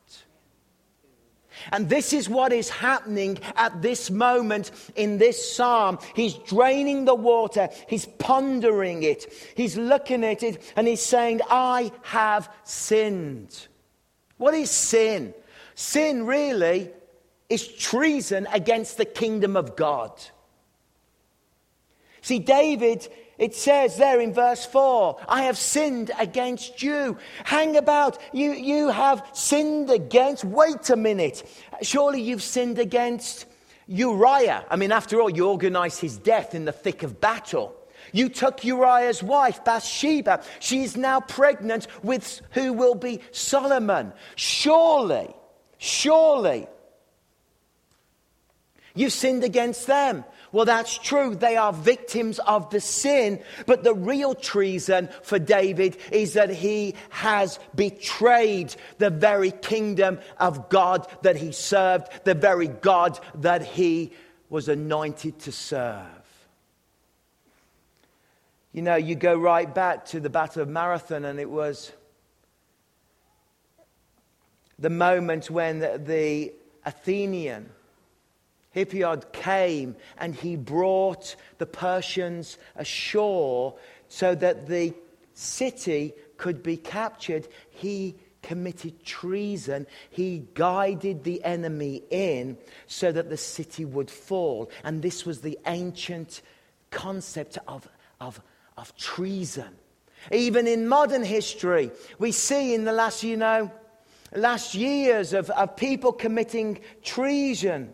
And 1.71 1.89
this 1.89 2.13
is 2.13 2.29
what 2.29 2.53
is 2.53 2.69
happening 2.69 3.39
at 3.55 3.81
this 3.81 4.09
moment 4.09 4.71
in 4.95 5.17
this 5.17 5.53
psalm. 5.53 5.99
He's 6.15 6.33
draining 6.33 7.05
the 7.05 7.15
water, 7.15 7.69
he's 7.87 8.05
pondering 8.05 9.03
it, 9.03 9.31
he's 9.55 9.77
looking 9.77 10.23
at 10.23 10.43
it, 10.43 10.61
and 10.75 10.87
he's 10.87 11.01
saying, 11.01 11.41
I 11.49 11.91
have 12.03 12.49
sinned. 12.63 13.67
What 14.37 14.53
is 14.53 14.69
sin? 14.69 15.33
Sin 15.75 16.25
really 16.25 16.91
is 17.49 17.67
treason 17.67 18.47
against 18.51 18.97
the 18.97 19.05
kingdom 19.05 19.55
of 19.55 19.75
God. 19.75 20.11
See, 22.21 22.39
David, 22.39 23.07
it 23.37 23.53
says 23.53 23.97
there 23.97 24.19
in 24.19 24.33
verse 24.33 24.65
4, 24.65 25.19
I 25.27 25.43
have 25.43 25.57
sinned 25.57 26.11
against 26.19 26.81
you. 26.81 27.17
Hang 27.43 27.77
about. 27.77 28.17
You, 28.33 28.51
you 28.53 28.89
have 28.89 29.27
sinned 29.33 29.91
against. 29.91 30.43
Wait 30.43 30.89
a 30.89 30.95
minute. 30.95 31.47
Surely 31.83 32.21
you've 32.21 32.41
sinned 32.41 32.79
against 32.79 33.45
Uriah. 33.87 34.65
I 34.69 34.75
mean, 34.75 34.91
after 34.91 35.21
all, 35.21 35.29
you 35.29 35.47
organized 35.47 36.01
his 36.01 36.17
death 36.17 36.55
in 36.55 36.65
the 36.65 36.71
thick 36.71 37.03
of 37.03 37.21
battle. 37.21 37.75
You 38.11 38.29
took 38.29 38.63
Uriah's 38.63 39.21
wife, 39.21 39.63
Bathsheba. 39.63 40.43
She 40.59 40.83
is 40.83 40.97
now 40.97 41.19
pregnant 41.19 41.87
with 42.03 42.41
who 42.51 42.73
will 42.73 42.95
be 42.95 43.21
Solomon. 43.31 44.13
Surely, 44.35 45.33
surely, 45.77 46.67
you've 48.95 49.13
sinned 49.13 49.43
against 49.43 49.87
them. 49.87 50.23
Well, 50.51 50.65
that's 50.65 50.97
true. 50.97 51.35
They 51.35 51.57
are 51.57 51.73
victims 51.73 52.39
of 52.39 52.69
the 52.69 52.79
sin. 52.79 53.41
But 53.65 53.83
the 53.83 53.93
real 53.93 54.33
treason 54.33 55.09
for 55.21 55.39
David 55.39 55.97
is 56.11 56.33
that 56.33 56.49
he 56.49 56.95
has 57.09 57.59
betrayed 57.75 58.75
the 58.97 59.09
very 59.09 59.51
kingdom 59.51 60.19
of 60.39 60.69
God 60.69 61.07
that 61.23 61.35
he 61.35 61.51
served, 61.51 62.07
the 62.23 62.33
very 62.33 62.67
God 62.67 63.19
that 63.35 63.63
he 63.63 64.13
was 64.49 64.69
anointed 64.69 65.39
to 65.39 65.51
serve. 65.51 66.05
You 68.71 68.81
know, 68.83 68.95
you 68.95 69.15
go 69.15 69.35
right 69.35 69.73
back 69.73 70.05
to 70.07 70.19
the 70.19 70.29
Battle 70.29 70.61
of 70.61 70.69
Marathon, 70.69 71.25
and 71.25 71.39
it 71.39 71.49
was 71.49 71.91
the 74.79 74.89
moment 74.89 75.49
when 75.49 75.79
the 75.79 76.53
Athenian 76.85 77.71
Hippias 78.77 79.23
came 79.33 79.95
and 80.19 80.35
he 80.35 80.55
brought 80.55 81.35
the 81.57 81.65
Persians 81.65 82.59
ashore 82.75 83.75
so 84.07 84.35
that 84.35 84.67
the 84.67 84.93
city 85.33 86.13
could 86.37 86.61
be 86.61 86.77
captured. 86.77 87.47
He 87.71 88.15
committed 88.43 89.03
treason. 89.03 89.87
He 90.11 90.47
guided 90.53 91.23
the 91.23 91.43
enemy 91.43 92.03
in 92.11 92.59
so 92.85 93.11
that 93.11 93.31
the 93.31 93.37
city 93.37 93.83
would 93.83 94.11
fall. 94.11 94.69
And 94.83 95.01
this 95.01 95.25
was 95.25 95.41
the 95.41 95.57
ancient 95.65 96.43
concept 96.91 97.57
of, 97.67 97.89
of, 98.21 98.39
of 98.77 98.95
treason. 98.95 99.75
Even 100.31 100.67
in 100.67 100.87
modern 100.87 101.23
history, 101.23 101.89
we 102.19 102.31
see 102.31 102.75
in 102.75 102.85
the 102.85 102.91
last, 102.91 103.23
you 103.23 103.37
know, 103.37 103.71
last 104.35 104.75
years 104.75 105.33
of, 105.33 105.49
of 105.49 105.75
people 105.75 106.11
committing 106.13 106.79
treason. 107.01 107.93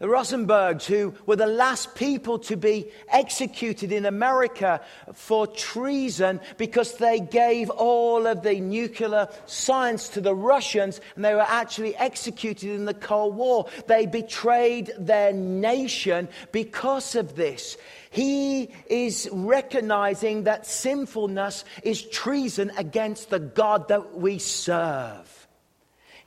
The 0.00 0.06
Rosenbergs, 0.06 0.86
who 0.86 1.12
were 1.26 1.36
the 1.36 1.46
last 1.46 1.94
people 1.94 2.38
to 2.40 2.56
be 2.56 2.90
executed 3.10 3.92
in 3.92 4.06
America 4.06 4.80
for 5.12 5.46
treason 5.46 6.40
because 6.56 6.94
they 6.94 7.20
gave 7.20 7.68
all 7.68 8.26
of 8.26 8.42
the 8.42 8.58
nuclear 8.60 9.28
science 9.44 10.08
to 10.10 10.22
the 10.22 10.34
Russians 10.34 11.02
and 11.16 11.24
they 11.24 11.34
were 11.34 11.42
actually 11.46 11.94
executed 11.96 12.70
in 12.70 12.86
the 12.86 12.94
Cold 12.94 13.36
War. 13.36 13.68
They 13.88 14.06
betrayed 14.06 14.90
their 14.98 15.34
nation 15.34 16.30
because 16.50 17.14
of 17.14 17.36
this. 17.36 17.76
He 18.08 18.70
is 18.86 19.28
recognizing 19.30 20.44
that 20.44 20.64
sinfulness 20.64 21.66
is 21.82 22.00
treason 22.00 22.72
against 22.78 23.28
the 23.28 23.38
God 23.38 23.88
that 23.88 24.16
we 24.16 24.38
serve. 24.38 25.39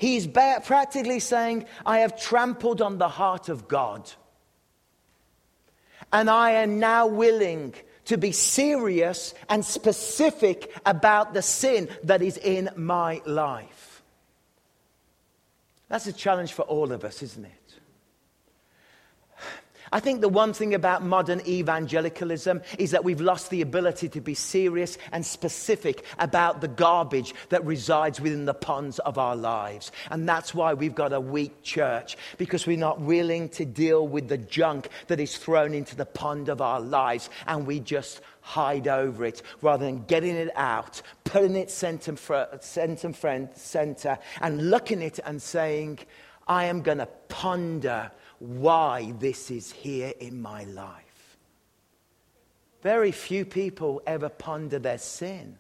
He's 0.04 0.28
practically 0.28 1.22
saying, 1.22 1.66
I 1.86 2.00
have 2.00 2.20
trampled 2.20 2.82
on 2.82 2.98
the 2.98 3.08
heart 3.08 3.48
of 3.48 3.70
God. 3.70 4.12
And 6.12 6.30
I 6.30 6.52
am 6.52 6.78
now 6.78 7.08
willing 7.08 7.74
to 8.08 8.18
be 8.18 8.34
serious 8.34 9.34
and 9.48 9.64
specific 9.64 10.76
about 10.86 11.34
the 11.34 11.42
sin 11.42 11.88
that 12.04 12.22
is 12.22 12.36
in 12.36 12.70
my 12.76 13.22
life. 13.26 14.04
That's 15.88 16.08
a 16.08 16.12
challenge 16.12 16.52
for 16.52 16.64
all 16.64 16.92
of 16.92 17.06
us, 17.06 17.24
isn't 17.24 17.46
it? 17.46 17.63
I 19.94 20.00
think 20.00 20.22
the 20.22 20.28
one 20.28 20.54
thing 20.54 20.74
about 20.74 21.06
modern 21.06 21.40
evangelicalism 21.48 22.64
is 22.80 22.90
that 22.92 23.04
we've 23.04 23.22
lost 23.22 23.52
the 23.52 23.62
ability 23.62 24.10
to 24.10 24.22
be 24.22 24.34
serious 24.34 24.98
and 25.12 25.24
specific 25.24 26.04
about 26.18 26.62
the 26.62 26.68
garbage 26.68 27.36
that 27.50 27.64
resides 27.64 28.20
within 28.20 28.46
the 28.46 28.56
ponds 28.56 28.98
of 28.98 29.20
our 29.20 29.36
lives. 29.36 29.92
And 30.10 30.28
that's 30.28 30.56
why 30.56 30.74
we've 30.74 30.96
got 30.96 31.14
a 31.14 31.22
weak 31.22 31.62
church, 31.62 32.18
because 32.40 32.66
we're 32.66 32.76
not 32.76 33.02
willing 33.02 33.50
to 33.50 33.66
deal 33.66 34.08
with 34.08 34.30
the 34.30 34.40
junk 34.40 34.90
that 35.10 35.20
is 35.20 35.38
thrown 35.38 35.76
into 35.76 35.96
the 35.96 36.08
pond 36.08 36.50
of 36.50 36.60
our 36.60 36.82
lives, 36.82 37.30
and 37.46 37.68
we 37.68 37.80
just 37.80 38.22
hide 38.42 38.88
over 38.88 39.24
it 39.24 39.44
rather 39.62 39.86
than 39.86 40.06
getting 40.06 40.36
it 40.36 40.50
out, 40.56 41.04
putting 41.24 41.56
it 41.56 41.70
center, 41.70 42.18
center, 42.62 43.50
center 43.54 44.18
and 44.42 44.72
looking 44.72 45.04
at 45.04 45.20
it 45.20 45.24
and 45.24 45.40
saying, 45.40 46.00
I 46.48 46.66
am 46.66 46.82
going 46.82 46.98
to 46.98 47.08
ponder 47.30 48.12
why 48.44 49.14
this 49.20 49.50
is 49.50 49.72
here 49.72 50.12
in 50.20 50.42
my 50.42 50.66
life. 50.66 51.38
Very 52.82 53.14
few 53.14 53.46
people 53.46 54.02
ever 54.06 54.28
ponder 54.28 54.80
their 54.80 54.98
sin 54.98 55.58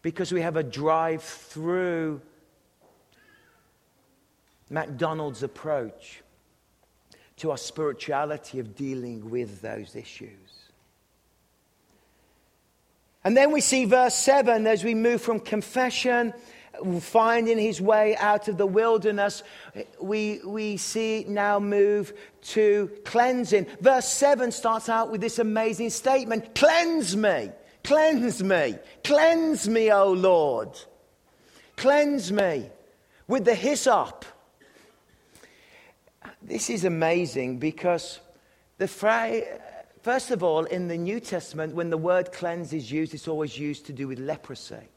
because 0.00 0.32
we 0.32 0.40
have 0.40 0.56
a 0.56 0.62
drive 0.62 1.22
through 1.22 2.22
McDonald's 4.70 5.42
approach 5.42 6.22
to 7.36 7.50
our 7.50 7.58
spirituality 7.58 8.58
of 8.58 8.74
dealing 8.74 9.28
with 9.28 9.60
those 9.60 9.94
issues. 9.94 10.30
And 13.24 13.36
then 13.36 13.52
we 13.52 13.60
see 13.60 13.84
verse 13.84 14.14
7 14.14 14.66
as 14.66 14.82
we 14.82 14.94
move 14.94 15.20
from 15.20 15.38
confession 15.38 16.32
finding 17.00 17.58
his 17.58 17.80
way 17.80 18.16
out 18.16 18.48
of 18.48 18.56
the 18.56 18.66
wilderness, 18.66 19.42
we, 20.00 20.40
we 20.44 20.76
see 20.76 21.24
now 21.28 21.58
move 21.58 22.12
to 22.42 22.90
cleansing. 23.04 23.66
Verse 23.80 24.08
7 24.08 24.50
starts 24.52 24.88
out 24.88 25.10
with 25.10 25.20
this 25.20 25.38
amazing 25.38 25.90
statement 25.90 26.54
Cleanse 26.54 27.16
me, 27.16 27.50
cleanse 27.84 28.42
me, 28.42 28.76
cleanse 29.04 29.68
me, 29.68 29.90
O 29.92 30.12
Lord. 30.12 30.78
Cleanse 31.76 32.30
me 32.30 32.68
with 33.26 33.44
the 33.44 33.54
hyssop. 33.54 34.24
This 36.40 36.70
is 36.70 36.84
amazing 36.84 37.58
because 37.58 38.20
the 38.78 38.88
phrase, 38.88 39.44
first 40.02 40.30
of 40.30 40.42
all, 40.42 40.64
in 40.64 40.88
the 40.88 40.96
New 40.96 41.20
Testament, 41.20 41.74
when 41.74 41.90
the 41.90 41.96
word 41.96 42.32
cleanse 42.32 42.72
is 42.72 42.90
used, 42.90 43.14
it's 43.14 43.28
always 43.28 43.58
used 43.58 43.86
to 43.86 43.92
do 43.92 44.08
with 44.08 44.18
leprosy. 44.18 44.88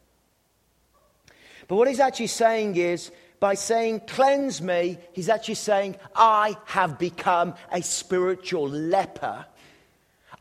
But 1.68 1.76
what 1.76 1.88
he's 1.88 2.00
actually 2.00 2.28
saying 2.28 2.76
is, 2.76 3.12
by 3.40 3.54
saying, 3.54 4.02
cleanse 4.08 4.62
me, 4.62 4.98
he's 5.14 5.30
actually 5.30 5.56
saying, 5.56 5.98
I 6.16 6.56
have 6.66 6.98
become 6.98 7.56
a 7.72 7.82
spiritual 7.82 8.68
leper 8.70 9.46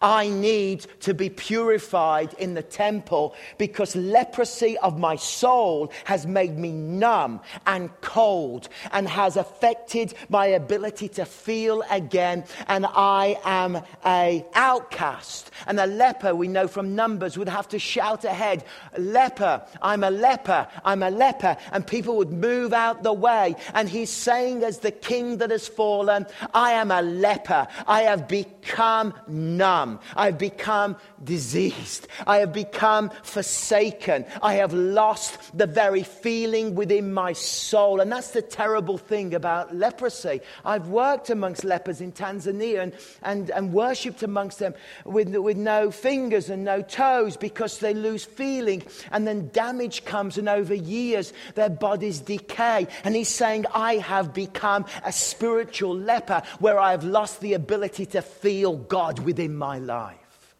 I 0.01 0.29
need 0.29 0.87
to 1.01 1.15
be 1.15 1.31
purified 1.31 2.35
in 2.35 2.55
the 2.55 2.63
temple 2.63 3.35
because 3.59 3.97
leprosy 3.97 4.77
of 4.79 4.99
my 4.99 5.17
soul 5.17 5.93
has 6.05 6.27
made 6.27 6.59
me 6.59 6.73
numb 6.73 7.41
and 7.67 7.91
cold 8.01 8.69
and 8.93 9.09
has 9.09 9.37
affected 9.37 10.15
my 10.29 10.47
ability 10.47 11.09
to 11.09 11.25
feel 11.25 11.83
again. 11.91 12.45
And 12.69 12.87
I 12.87 13.39
am 13.45 13.83
a 14.05 14.45
outcast. 14.55 15.51
And 15.67 15.79
a 15.81 15.87
leper, 15.87 16.35
we 16.35 16.49
know 16.49 16.69
from 16.69 16.95
Numbers, 16.95 17.39
would 17.39 17.49
have 17.49 17.69
to 17.69 17.79
shout 17.79 18.25
ahead, 18.25 18.65
leper, 18.99 19.63
I'm 19.81 20.05
a 20.05 20.11
leper, 20.11 20.67
I'm 20.85 21.03
a 21.03 21.11
leper. 21.11 21.57
And 21.73 21.87
people 21.87 22.17
would 22.17 22.33
move 22.33 22.73
out 22.73 23.03
the 23.03 23.13
way. 23.13 23.57
And 23.75 23.89
he's 23.89 24.11
saying 24.11 24.63
as 24.63 24.79
the 24.79 24.91
king 24.91 25.39
that 25.39 25.51
has 25.51 25.69
fallen, 25.69 26.27
I 26.53 26.73
am 26.73 26.91
a 26.91 27.03
leper. 27.03 27.67
I 27.87 28.03
have 28.03 28.29
become 28.29 29.15
numb. 29.27 29.84
Numb. 29.85 30.01
I 30.17 30.27
have 30.27 30.39
become 30.39 30.97
diseased. 31.23 32.09
I 32.27 32.39
have 32.39 32.53
become 32.53 33.11
forsaken. 33.23 34.25
I 34.43 34.55
have 34.55 34.73
lost 34.73 35.57
the 35.57 35.67
very 35.67 36.03
feeling 36.03 36.75
within 36.75 37.13
my 37.13 37.33
soul. 37.33 38.01
And 38.01 38.11
that's 38.11 38.31
the 38.31 38.43
terrible 38.43 38.99
thing 38.99 39.35
about 39.35 39.75
leprosy. 39.75 40.41
I've 40.65 40.89
worked 40.89 41.31
amongst 41.31 41.65
lepers 41.65 42.01
in 42.01 42.13
Tanzania 42.13 42.83
and, 42.83 42.93
and, 43.23 43.51
and 43.51 43.73
worshipped 43.73 44.23
amongst 44.23 44.59
them 44.59 44.75
with, 45.05 45.35
with 45.37 45.57
no 45.57 45.91
fingers 45.91 46.51
and 46.51 46.65
no 46.65 46.83
toes 46.83 47.37
because 47.37 47.79
they 47.79 47.95
lose 47.95 48.25
feeling. 48.25 48.83
And 49.11 49.27
then 49.27 49.51
damage 49.53 50.05
comes, 50.05 50.39
and 50.39 50.49
over 50.49 50.75
years, 50.75 51.33
their 51.55 51.71
bodies 51.71 52.21
decay. 52.21 52.87
And 53.05 53.15
he's 53.15 53.29
saying, 53.29 53.67
I 53.75 53.97
have 53.97 54.33
become 54.35 54.87
a 55.05 55.13
spiritual 55.13 55.97
leper 55.97 56.43
where 56.59 56.79
I 56.79 56.91
have 56.93 57.05
lost 57.05 57.41
the 57.41 57.55
ability 57.55 58.07
to 58.07 58.23
feel 58.23 58.77
God 58.77 59.21
within 59.21 59.57
my 59.57 59.74
life. 59.79 60.55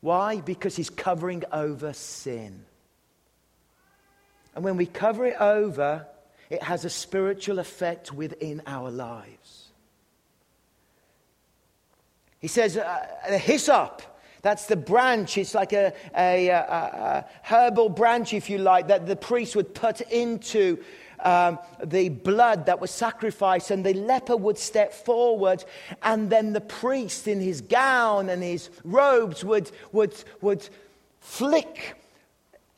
Why? 0.00 0.40
Because 0.40 0.76
he's 0.76 0.90
covering 0.90 1.44
over 1.52 1.92
sin. 1.92 2.64
And 4.54 4.64
when 4.64 4.76
we 4.76 4.86
cover 4.86 5.26
it 5.26 5.36
over, 5.40 6.06
it 6.48 6.62
has 6.62 6.84
a 6.84 6.90
spiritual 6.90 7.58
effect 7.58 8.12
within 8.12 8.62
our 8.66 8.90
lives. 8.90 9.68
He 12.38 12.48
says, 12.48 12.76
uh, 12.76 13.06
the 13.28 13.38
hyssop, 13.38 14.02
that's 14.42 14.66
the 14.66 14.76
branch. 14.76 15.38
It's 15.38 15.54
like 15.54 15.72
a, 15.72 15.92
a, 16.16 16.48
a, 16.48 16.56
a, 16.56 17.24
herbal 17.42 17.88
branch, 17.88 18.32
if 18.32 18.48
you 18.48 18.58
like, 18.58 18.88
that 18.88 19.06
the 19.06 19.16
priest 19.16 19.56
would 19.56 19.74
put 19.74 20.00
into 20.02 20.78
um, 21.20 21.58
the 21.84 22.08
blood 22.08 22.66
that 22.66 22.80
was 22.80 22.90
sacrificed, 22.90 23.70
and 23.70 23.84
the 23.84 23.94
leper 23.94 24.36
would 24.36 24.58
step 24.58 24.92
forward, 24.92 25.64
and 26.02 26.30
then 26.30 26.52
the 26.52 26.60
priest 26.60 27.28
in 27.28 27.40
his 27.40 27.60
gown 27.60 28.28
and 28.28 28.42
his 28.42 28.70
robes 28.84 29.44
would, 29.44 29.70
would, 29.92 30.14
would 30.40 30.68
flick 31.20 31.96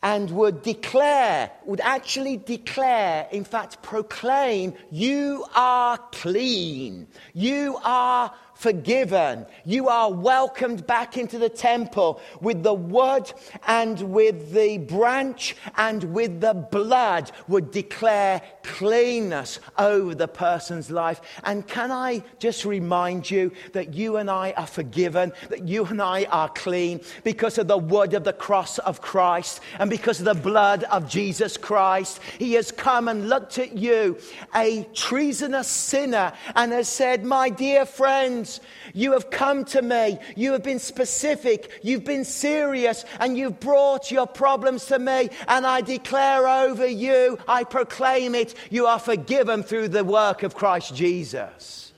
and 0.02 0.30
would 0.30 0.62
declare, 0.62 1.50
would 1.64 1.80
actually 1.80 2.36
declare, 2.36 3.26
in 3.32 3.44
fact, 3.44 3.82
proclaim, 3.82 4.72
You 4.90 5.44
are 5.54 5.98
clean. 6.12 7.08
You 7.34 7.78
are 7.82 8.32
forgiven. 8.58 9.46
You 9.64 9.88
are 9.88 10.12
welcomed 10.12 10.86
back 10.86 11.16
into 11.16 11.38
the 11.38 11.48
temple 11.48 12.20
with 12.40 12.64
the 12.64 12.74
wood 12.74 13.32
and 13.66 14.00
with 14.12 14.52
the 14.52 14.78
branch 14.78 15.56
and 15.76 16.02
with 16.12 16.40
the 16.40 16.54
blood 16.54 17.30
would 17.46 17.70
declare 17.70 18.42
cleanness 18.68 19.58
over 19.78 20.14
the 20.14 20.28
person's 20.28 20.90
life. 20.90 21.20
And 21.42 21.66
can 21.66 21.90
I 21.90 22.22
just 22.38 22.64
remind 22.64 23.30
you 23.30 23.52
that 23.72 23.94
you 23.94 24.18
and 24.18 24.30
I 24.30 24.52
are 24.52 24.66
forgiven, 24.66 25.32
that 25.48 25.66
you 25.66 25.86
and 25.86 26.02
I 26.02 26.24
are 26.24 26.50
clean 26.50 27.00
because 27.24 27.56
of 27.56 27.66
the 27.66 27.78
wood 27.78 28.12
of 28.12 28.24
the 28.24 28.32
cross 28.32 28.78
of 28.78 29.00
Christ 29.00 29.60
and 29.78 29.88
because 29.88 30.20
of 30.20 30.26
the 30.26 30.34
blood 30.34 30.84
of 30.84 31.08
Jesus 31.08 31.56
Christ. 31.56 32.20
He 32.38 32.52
has 32.54 32.70
come 32.70 33.08
and 33.08 33.28
looked 33.28 33.58
at 33.58 33.76
you, 33.76 34.18
a 34.54 34.84
treasonous 34.94 35.68
sinner, 35.68 36.32
and 36.54 36.72
has 36.72 36.88
said, 36.88 37.24
My 37.24 37.48
dear 37.48 37.86
friends, 37.86 38.60
you 38.92 39.12
have 39.12 39.30
come 39.30 39.64
to 39.66 39.82
me. 39.82 40.18
You 40.36 40.52
have 40.52 40.62
been 40.62 40.78
specific. 40.78 41.80
You've 41.82 42.04
been 42.04 42.24
serious. 42.24 43.04
And 43.18 43.36
you've 43.36 43.60
brought 43.60 44.10
your 44.10 44.26
problems 44.26 44.86
to 44.86 44.98
me. 44.98 45.30
And 45.46 45.66
I 45.66 45.80
declare 45.80 46.46
over 46.46 46.86
you, 46.86 47.38
I 47.48 47.64
proclaim 47.64 48.34
it, 48.34 48.54
you 48.70 48.86
are 48.86 48.98
forgiven 48.98 49.62
through 49.62 49.88
the 49.88 50.04
work 50.04 50.42
of 50.42 50.54
Christ 50.54 50.94
Jesus. 50.94 51.92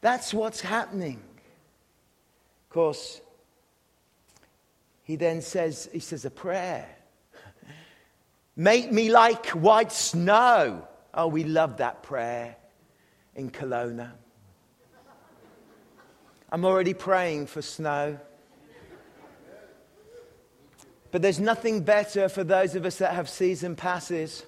That's 0.00 0.32
what's 0.32 0.60
happening. 0.60 1.22
Of 2.64 2.74
course, 2.74 3.20
he 5.02 5.16
then 5.16 5.42
says, 5.42 5.88
he 5.92 5.98
says 5.98 6.24
a 6.24 6.30
prayer. 6.30 6.88
Make 8.56 8.92
me 8.92 9.10
like 9.10 9.46
white 9.48 9.92
snow. 9.92 10.86
Oh, 11.12 11.26
we 11.26 11.44
love 11.44 11.78
that 11.78 12.02
prayer 12.02 12.56
in 13.34 13.50
Kelowna. 13.50 14.12
I'm 16.52 16.64
already 16.64 16.94
praying 16.94 17.46
for 17.46 17.62
snow. 17.62 18.18
But 21.10 21.22
there's 21.22 21.40
nothing 21.40 21.82
better 21.82 22.28
for 22.28 22.44
those 22.44 22.76
of 22.76 22.86
us 22.86 22.98
that 22.98 23.14
have 23.14 23.28
season 23.28 23.74
passes 23.74 24.44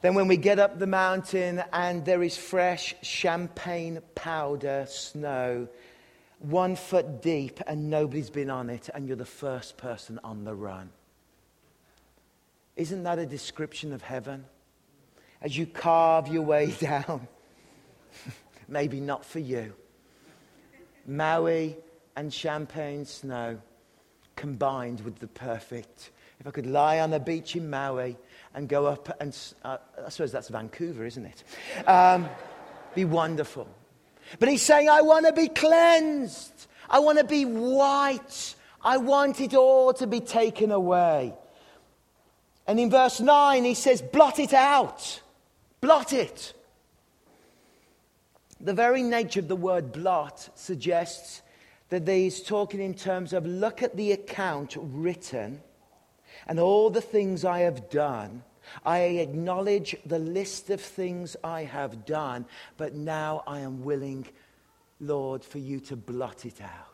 than 0.00 0.14
when 0.14 0.28
we 0.28 0.36
get 0.36 0.58
up 0.58 0.78
the 0.78 0.86
mountain 0.86 1.62
and 1.72 2.04
there 2.04 2.22
is 2.22 2.36
fresh 2.36 2.94
champagne 3.02 4.00
powder 4.14 4.86
snow, 4.88 5.68
one 6.38 6.76
foot 6.76 7.20
deep, 7.22 7.60
and 7.66 7.90
nobody's 7.90 8.30
been 8.30 8.50
on 8.50 8.70
it, 8.70 8.88
and 8.94 9.08
you're 9.08 9.16
the 9.16 9.24
first 9.24 9.76
person 9.76 10.20
on 10.22 10.44
the 10.44 10.54
run. 10.54 10.90
Isn't 12.76 13.02
that 13.02 13.18
a 13.18 13.26
description 13.26 13.92
of 13.92 14.02
heaven? 14.02 14.44
As 15.42 15.56
you 15.56 15.66
carve 15.66 16.28
your 16.28 16.42
way 16.42 16.70
down 16.80 17.26
maybe 18.68 19.00
not 19.00 19.24
for 19.24 19.38
you. 19.38 19.72
Maui 21.06 21.76
and 22.14 22.32
champagne 22.32 23.06
snow 23.06 23.58
combined 24.36 25.00
with 25.00 25.18
the 25.18 25.26
perfect. 25.26 26.10
If 26.40 26.46
I 26.46 26.50
could 26.50 26.66
lie 26.66 27.00
on 27.00 27.10
the 27.10 27.18
beach 27.18 27.56
in 27.56 27.68
Maui 27.68 28.16
and 28.54 28.68
go 28.68 28.86
up 28.86 29.20
and, 29.20 29.36
uh, 29.64 29.78
I 30.04 30.08
suppose 30.08 30.30
that's 30.30 30.48
Vancouver, 30.48 31.04
isn't 31.04 31.26
it? 31.26 31.44
Um, 31.88 32.28
be 32.94 33.04
wonderful. 33.04 33.66
But 34.38 34.48
he's 34.48 34.62
saying, 34.62 34.88
I 34.88 35.02
want 35.02 35.26
to 35.26 35.32
be 35.32 35.48
cleansed. 35.48 36.66
I 36.88 37.00
want 37.00 37.18
to 37.18 37.24
be 37.24 37.44
white. 37.44 38.54
I 38.82 38.98
want 38.98 39.40
it 39.40 39.54
all 39.54 39.92
to 39.94 40.06
be 40.06 40.20
taken 40.20 40.70
away. 40.70 41.34
And 42.66 42.78
in 42.78 42.90
verse 42.90 43.20
9, 43.20 43.64
he 43.64 43.74
says, 43.74 44.02
blot 44.02 44.38
it 44.38 44.52
out. 44.52 45.20
Blot 45.80 46.12
it. 46.12 46.52
The 48.60 48.74
very 48.74 49.02
nature 49.02 49.40
of 49.40 49.48
the 49.48 49.56
word 49.56 49.92
blot 49.92 50.50
suggests 50.54 51.42
that 51.88 52.06
he's 52.06 52.42
talking 52.42 52.80
in 52.80 52.94
terms 52.94 53.32
of 53.32 53.46
look 53.46 53.82
at 53.82 53.96
the 53.96 54.12
account 54.12 54.76
written 54.78 55.62
and 56.48 56.58
all 56.58 56.90
the 56.90 57.00
things 57.00 57.44
I 57.44 57.60
have 57.60 57.90
done. 57.90 58.42
I 58.84 59.00
acknowledge 59.00 59.96
the 60.04 60.18
list 60.18 60.70
of 60.70 60.80
things 60.80 61.36
I 61.42 61.64
have 61.64 62.04
done, 62.04 62.46
but 62.76 62.94
now 62.94 63.42
I 63.46 63.60
am 63.60 63.82
willing, 63.84 64.26
Lord, 65.00 65.44
for 65.44 65.58
you 65.58 65.80
to 65.80 65.96
blot 65.96 66.44
it 66.44 66.60
out. 66.60 66.84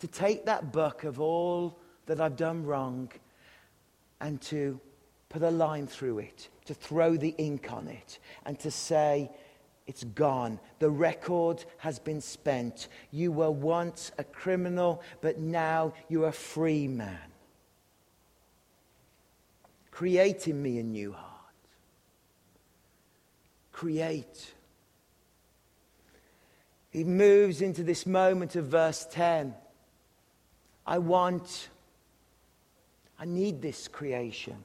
To 0.00 0.06
take 0.08 0.46
that 0.46 0.72
book 0.72 1.04
of 1.04 1.20
all 1.20 1.78
that 2.06 2.20
I've 2.20 2.36
done 2.36 2.64
wrong 2.64 3.10
and 4.20 4.40
to 4.42 4.80
put 5.28 5.42
a 5.42 5.50
line 5.50 5.86
through 5.86 6.20
it, 6.20 6.48
to 6.66 6.74
throw 6.74 7.16
the 7.16 7.34
ink 7.38 7.72
on 7.72 7.88
it, 7.88 8.18
and 8.44 8.58
to 8.60 8.70
say, 8.70 9.30
it's 9.86 10.04
gone. 10.04 10.60
The 10.78 10.90
record 10.90 11.64
has 11.78 11.98
been 11.98 12.20
spent. 12.20 12.88
You 13.10 13.32
were 13.32 13.50
once 13.50 14.12
a 14.16 14.24
criminal, 14.24 15.02
but 15.20 15.38
now 15.38 15.94
you're 16.08 16.28
a 16.28 16.32
free 16.32 16.86
man. 16.86 17.31
Create 19.92 20.48
in 20.48 20.60
me 20.60 20.78
a 20.78 20.82
new 20.82 21.12
heart. 21.12 21.28
Create. 23.70 24.52
He 26.90 27.04
moves 27.04 27.62
into 27.62 27.84
this 27.84 28.06
moment 28.06 28.56
of 28.56 28.66
verse 28.66 29.06
10. 29.10 29.54
I 30.86 30.98
want, 30.98 31.68
I 33.18 33.26
need 33.26 33.62
this 33.62 33.86
creation. 33.86 34.56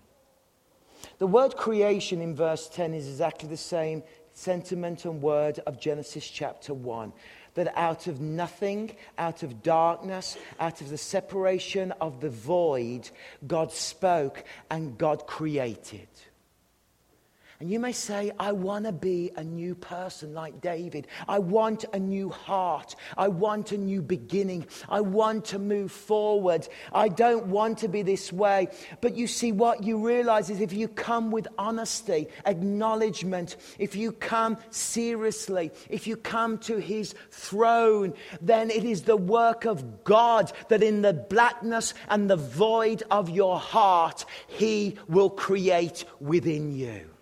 The 1.19 1.27
word 1.27 1.55
creation 1.55 2.21
in 2.21 2.33
verse 2.33 2.69
10 2.69 2.93
is 2.93 3.07
exactly 3.07 3.49
the 3.49 3.57
same 3.57 4.03
sentiment 4.33 5.03
and 5.05 5.21
word 5.21 5.59
of 5.67 5.79
Genesis 5.79 6.27
chapter 6.27 6.73
1 6.73 7.11
that 7.57 7.73
out 7.75 8.05
of 8.05 8.21
nothing, 8.21 8.95
out 9.17 9.41
of 9.41 9.63
darkness, 9.63 10.37
out 10.59 10.79
of 10.79 10.89
the 10.89 10.97
separation 10.97 11.91
of 11.99 12.21
the 12.21 12.29
void, 12.29 13.09
God 13.45 13.71
spoke 13.71 14.43
and 14.69 14.97
God 14.97 15.25
created. 15.25 16.07
And 17.59 17.71
you 17.71 17.79
may 17.79 17.91
say, 17.91 18.31
I 18.39 18.51
want 18.51 18.85
to 18.85 18.91
be 18.91 19.31
a 19.35 19.43
new 19.43 19.73
person 19.73 20.35
like 20.35 20.61
David. 20.61 21.07
I 21.27 21.39
want 21.39 21.85
a 21.91 21.97
new 21.97 22.29
heart. 22.29 22.95
I 23.17 23.29
want 23.29 23.71
a 23.71 23.77
new 23.77 24.03
beginning. 24.03 24.67
I 24.87 25.01
want 25.01 25.45
to 25.45 25.57
move 25.57 25.91
forward. 25.91 26.67
I 26.93 27.09
don't 27.09 27.47
want 27.47 27.79
to 27.79 27.87
be 27.87 28.03
this 28.03 28.31
way. 28.31 28.67
But 29.01 29.15
you 29.15 29.25
see, 29.25 29.51
what 29.51 29.83
you 29.83 30.05
realize 30.05 30.51
is 30.51 30.61
if 30.61 30.71
you 30.71 30.87
come 30.87 31.31
with 31.31 31.47
honesty, 31.57 32.27
acknowledgement, 32.45 33.57
if 33.79 33.95
you 33.95 34.11
come 34.11 34.57
seriously, 34.69 35.71
if 35.89 36.05
you 36.05 36.15
come 36.15 36.59
to 36.59 36.77
his 36.77 37.15
throne, 37.31 38.13
then 38.39 38.69
it 38.69 38.83
is 38.83 39.01
the 39.01 39.17
work 39.17 39.65
of 39.65 40.03
God 40.03 40.51
that 40.69 40.83
in 40.83 41.01
the 41.01 41.13
blackness 41.13 41.95
and 42.07 42.29
the 42.29 42.35
void 42.35 43.01
of 43.09 43.31
your 43.31 43.59
heart, 43.59 44.25
he 44.45 44.95
will 45.07 45.31
create 45.31 46.05
within 46.19 46.71
you. 46.75 47.16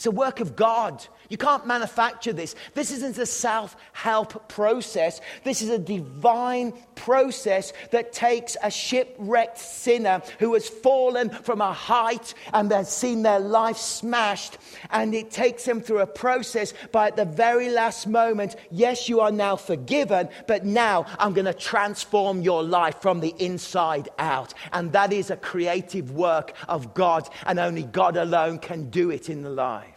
It's 0.00 0.06
a 0.06 0.10
work 0.10 0.40
of 0.40 0.56
God. 0.56 1.06
You 1.28 1.36
can't 1.36 1.66
manufacture 1.66 2.32
this. 2.32 2.54
This 2.72 2.90
isn't 2.90 3.18
a 3.18 3.26
self 3.26 3.76
help 3.92 4.48
process. 4.48 5.20
This 5.44 5.60
is 5.60 5.68
a 5.68 5.78
divine 5.78 6.72
process 6.94 7.74
that 7.90 8.14
takes 8.14 8.56
a 8.62 8.70
shipwrecked 8.70 9.58
sinner 9.58 10.22
who 10.38 10.54
has 10.54 10.70
fallen 10.70 11.28
from 11.28 11.60
a 11.60 11.74
height 11.74 12.32
and 12.54 12.72
has 12.72 12.90
seen 12.90 13.20
their 13.20 13.40
life 13.40 13.76
smashed, 13.76 14.56
and 14.90 15.14
it 15.14 15.30
takes 15.30 15.66
them 15.66 15.82
through 15.82 15.98
a 15.98 16.06
process 16.06 16.72
by 16.92 17.08
at 17.08 17.16
the 17.16 17.26
very 17.26 17.68
last 17.68 18.06
moment, 18.06 18.56
yes, 18.70 19.06
you 19.06 19.20
are 19.20 19.30
now 19.30 19.54
forgiven, 19.54 20.30
but 20.46 20.64
now 20.64 21.04
I'm 21.18 21.34
going 21.34 21.44
to 21.44 21.52
transform 21.52 22.40
your 22.40 22.62
life 22.62 23.02
from 23.02 23.20
the 23.20 23.34
inside 23.38 24.08
out. 24.18 24.54
And 24.72 24.92
that 24.92 25.12
is 25.12 25.30
a 25.30 25.36
creative 25.36 26.10
work 26.10 26.54
of 26.68 26.94
God, 26.94 27.28
and 27.44 27.58
only 27.58 27.82
God 27.82 28.16
alone 28.16 28.60
can 28.60 28.88
do 28.88 29.10
it 29.10 29.28
in 29.28 29.42
the 29.42 29.50
life 29.50 29.89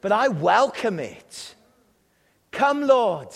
but 0.00 0.12
I 0.12 0.28
welcome 0.28 0.98
it. 0.98 1.54
Come, 2.52 2.86
Lord. 2.86 3.28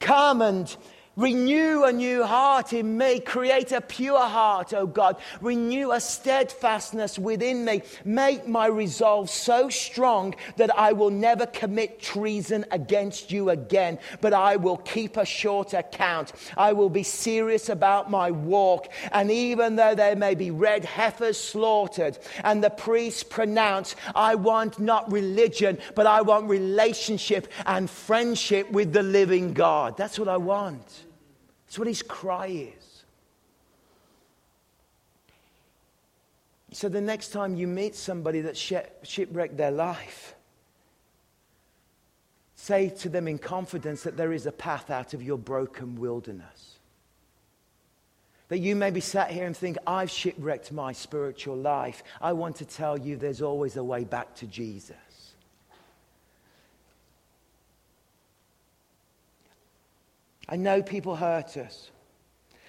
Come 0.00 0.42
and 0.42 0.76
Renew 1.18 1.82
a 1.82 1.92
new 1.92 2.22
heart 2.22 2.72
in 2.72 2.96
me. 2.96 3.18
Create 3.18 3.72
a 3.72 3.80
pure 3.80 4.20
heart, 4.20 4.72
O 4.72 4.86
God. 4.86 5.16
Renew 5.40 5.90
a 5.90 5.98
steadfastness 5.98 7.18
within 7.18 7.64
me. 7.64 7.82
Make 8.04 8.46
my 8.46 8.66
resolve 8.66 9.28
so 9.28 9.68
strong 9.68 10.36
that 10.58 10.70
I 10.78 10.92
will 10.92 11.10
never 11.10 11.44
commit 11.46 12.00
treason 12.00 12.64
against 12.70 13.32
you 13.32 13.50
again, 13.50 13.98
but 14.20 14.32
I 14.32 14.54
will 14.54 14.76
keep 14.76 15.16
a 15.16 15.24
short 15.24 15.74
account. 15.74 16.34
I 16.56 16.72
will 16.72 16.88
be 16.88 17.02
serious 17.02 17.68
about 17.68 18.12
my 18.12 18.30
walk. 18.30 18.86
And 19.10 19.28
even 19.32 19.74
though 19.74 19.96
there 19.96 20.14
may 20.14 20.36
be 20.36 20.52
red 20.52 20.84
heifers 20.84 21.36
slaughtered 21.36 22.16
and 22.44 22.62
the 22.62 22.70
priests 22.70 23.24
pronounce, 23.24 23.96
I 24.14 24.36
want 24.36 24.78
not 24.78 25.10
religion, 25.10 25.78
but 25.96 26.06
I 26.06 26.20
want 26.22 26.48
relationship 26.48 27.48
and 27.66 27.90
friendship 27.90 28.70
with 28.70 28.92
the 28.92 29.02
living 29.02 29.52
God. 29.52 29.96
That's 29.96 30.16
what 30.16 30.28
I 30.28 30.36
want. 30.36 31.06
That's 31.68 31.78
what 31.78 31.86
his 31.86 32.00
cry 32.00 32.46
is. 32.46 33.04
So 36.72 36.88
the 36.88 37.02
next 37.02 37.28
time 37.28 37.56
you 37.56 37.66
meet 37.66 37.94
somebody 37.94 38.40
that 38.40 38.56
shipwrecked 38.56 39.58
their 39.58 39.70
life, 39.70 40.34
say 42.56 42.88
to 42.88 43.10
them 43.10 43.28
in 43.28 43.38
confidence 43.38 44.02
that 44.04 44.16
there 44.16 44.32
is 44.32 44.46
a 44.46 44.52
path 44.52 44.88
out 44.90 45.12
of 45.12 45.22
your 45.22 45.36
broken 45.36 45.96
wilderness. 45.96 46.78
That 48.48 48.60
you 48.60 48.74
may 48.74 48.90
be 48.90 49.00
sat 49.00 49.30
here 49.30 49.44
and 49.46 49.54
think, 49.54 49.76
I've 49.86 50.10
shipwrecked 50.10 50.72
my 50.72 50.92
spiritual 50.92 51.56
life. 51.56 52.02
I 52.18 52.32
want 52.32 52.56
to 52.56 52.64
tell 52.64 52.98
you 52.98 53.16
there's 53.16 53.42
always 53.42 53.76
a 53.76 53.84
way 53.84 54.04
back 54.04 54.34
to 54.36 54.46
Jesus. 54.46 54.96
I 60.48 60.56
know 60.56 60.82
people 60.82 61.16
hurt 61.16 61.56
us. 61.56 61.90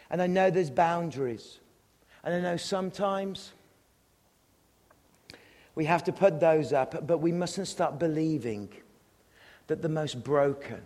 And 0.10 0.22
I 0.22 0.28
know 0.28 0.50
there's 0.50 0.70
boundaries. 0.70 1.60
And 2.24 2.34
I 2.34 2.39
know 2.39 2.58
sometimes 2.58 3.54
we 5.76 5.86
have 5.86 6.04
to 6.06 6.12
put 6.12 6.39
those 6.39 6.74
up, 6.74 7.08
but 7.08 7.20
we 7.20 7.32
mustn't 7.32 7.68
stop 7.68 8.00
believing 8.00 8.70
that 9.68 9.82
the 9.82 9.89
most 9.89 10.24
broken 10.24 10.82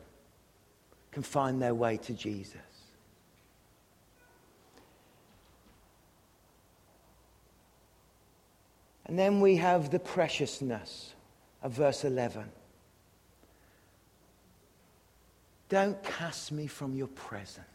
can 1.11 1.23
find 1.23 1.61
their 1.61 1.73
way 1.73 1.97
to 1.97 2.13
Jesus. 2.13 2.57
And 9.05 9.17
then 9.17 9.41
we 9.41 9.57
have 9.57 9.89
the 9.89 9.99
preciousness 9.99 11.13
of 11.61 11.71
verse 11.71 12.03
11. 12.03 12.45
Don't 15.73 16.03
cast 16.03 16.51
me 16.51 16.67
from 16.67 16.95
your 16.95 17.07
presence. 17.07 17.65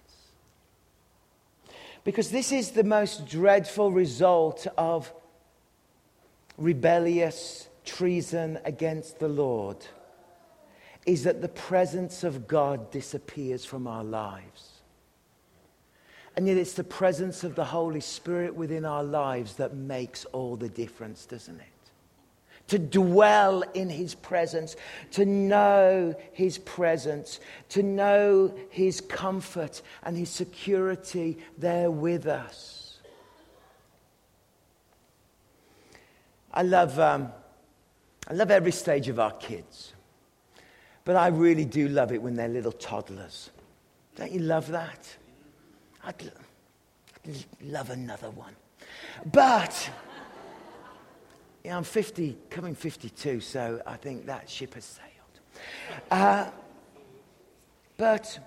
Because 2.04 2.30
this 2.30 2.52
is 2.52 2.70
the 2.70 2.84
most 2.84 3.26
dreadful 3.26 3.90
result 3.90 4.68
of 4.76 5.12
rebellious 6.56 7.66
treason 7.84 8.60
against 8.64 9.18
the 9.18 9.26
Lord 9.26 9.78
is 11.06 11.24
that 11.24 11.42
the 11.42 11.48
presence 11.48 12.22
of 12.22 12.46
God 12.46 12.92
disappears 12.92 13.64
from 13.64 13.88
our 13.88 14.04
lives. 14.04 14.74
And 16.36 16.46
yet 16.46 16.56
it's 16.56 16.74
the 16.74 16.84
presence 16.84 17.42
of 17.42 17.56
the 17.56 17.64
Holy 17.64 18.00
Spirit 18.00 18.54
within 18.54 18.84
our 18.84 19.02
lives 19.02 19.54
that 19.54 19.74
makes 19.74 20.24
all 20.26 20.54
the 20.54 20.68
difference, 20.68 21.26
doesn't 21.26 21.58
it? 21.58 21.77
To 22.68 22.78
dwell 22.78 23.62
in 23.74 23.90
his 23.90 24.14
presence, 24.14 24.76
to 25.12 25.24
know 25.26 26.14
his 26.32 26.58
presence, 26.58 27.40
to 27.70 27.82
know 27.82 28.54
his 28.70 29.00
comfort 29.00 29.82
and 30.02 30.16
his 30.16 30.30
security 30.30 31.38
there 31.56 31.90
with 31.90 32.26
us. 32.26 32.98
I 36.52 36.62
love, 36.62 36.98
um, 36.98 37.32
I 38.28 38.34
love 38.34 38.50
every 38.50 38.72
stage 38.72 39.08
of 39.08 39.18
our 39.18 39.32
kids, 39.32 39.92
but 41.04 41.16
I 41.16 41.28
really 41.28 41.64
do 41.64 41.88
love 41.88 42.12
it 42.12 42.20
when 42.20 42.34
they're 42.34 42.48
little 42.48 42.72
toddlers. 42.72 43.50
Don't 44.16 44.32
you 44.32 44.40
love 44.40 44.68
that? 44.68 45.16
I'd, 46.04 46.32
I'd 47.24 47.44
love 47.62 47.90
another 47.90 48.30
one. 48.30 48.54
But 49.32 49.90
yeah, 51.68 51.76
I'm 51.76 51.84
50, 51.84 52.34
coming 52.48 52.74
52, 52.74 53.40
so 53.40 53.82
I 53.86 53.96
think 53.96 54.24
that 54.24 54.48
ship 54.48 54.72
has 54.72 54.86
sailed. 54.86 55.60
Uh, 56.10 56.48
but 57.98 58.38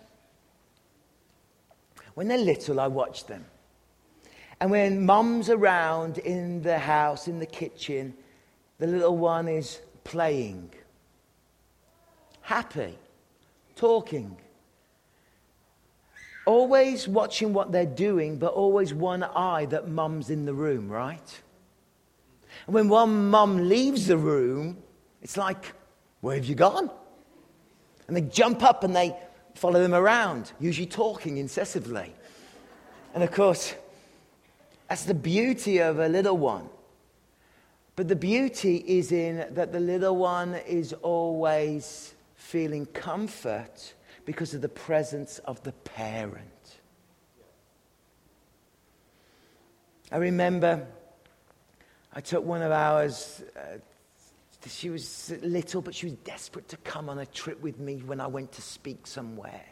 when 2.15 2.27
they're 2.27 2.39
little, 2.39 2.79
I 2.79 2.87
watch 2.87 3.27
them. 3.27 3.45
And 4.59 4.71
when 4.71 5.05
mum's 5.05 5.51
around 5.51 6.17
in 6.17 6.63
the 6.63 6.79
house, 6.79 7.27
in 7.27 7.37
the 7.37 7.45
kitchen, 7.45 8.15
the 8.79 8.87
little 8.87 9.15
one 9.15 9.47
is 9.47 9.81
playing, 10.03 10.71
happy, 12.41 12.97
talking, 13.75 14.35
always 16.47 17.07
watching 17.07 17.53
what 17.53 17.71
they're 17.71 17.85
doing, 17.85 18.39
but 18.39 18.53
always 18.53 18.95
one 18.95 19.21
eye 19.21 19.65
that 19.65 19.87
mum's 19.87 20.31
in 20.31 20.45
the 20.45 20.55
room, 20.55 20.89
right? 20.89 21.39
And 22.65 22.75
when 22.75 22.89
one 22.89 23.29
mum 23.29 23.69
leaves 23.69 24.07
the 24.07 24.17
room, 24.17 24.77
it's 25.21 25.37
like, 25.37 25.73
where 26.21 26.35
have 26.35 26.45
you 26.45 26.55
gone? 26.55 26.89
And 28.07 28.15
they 28.15 28.21
jump 28.21 28.63
up 28.63 28.83
and 28.83 28.95
they 28.95 29.15
follow 29.55 29.81
them 29.81 29.93
around, 29.93 30.51
usually 30.59 30.87
talking 30.87 31.37
incessantly. 31.37 32.13
And 33.13 33.23
of 33.23 33.31
course, 33.31 33.75
that's 34.87 35.05
the 35.05 35.13
beauty 35.13 35.79
of 35.79 35.99
a 35.99 36.07
little 36.07 36.37
one. 36.37 36.69
But 37.95 38.07
the 38.07 38.15
beauty 38.15 38.83
is 38.87 39.11
in 39.11 39.53
that 39.53 39.71
the 39.71 39.79
little 39.79 40.15
one 40.15 40.55
is 40.55 40.93
always 40.93 42.13
feeling 42.35 42.85
comfort 42.87 43.93
because 44.25 44.53
of 44.53 44.61
the 44.61 44.69
presence 44.69 45.39
of 45.39 45.61
the 45.63 45.71
parent. 45.71 46.79
I 50.11 50.17
remember 50.17 50.87
I 52.13 52.21
took 52.21 52.43
one 52.43 52.61
of 52.61 52.71
ours. 52.71 53.41
Uh, 53.55 53.77
she 54.67 54.89
was 54.89 55.33
little, 55.41 55.81
but 55.81 55.95
she 55.95 56.07
was 56.07 56.15
desperate 56.15 56.67
to 56.69 56.77
come 56.77 57.09
on 57.09 57.19
a 57.19 57.25
trip 57.25 57.61
with 57.61 57.79
me 57.79 57.97
when 58.05 58.19
I 58.19 58.27
went 58.27 58.51
to 58.53 58.61
speak 58.61 59.07
somewhere. 59.07 59.65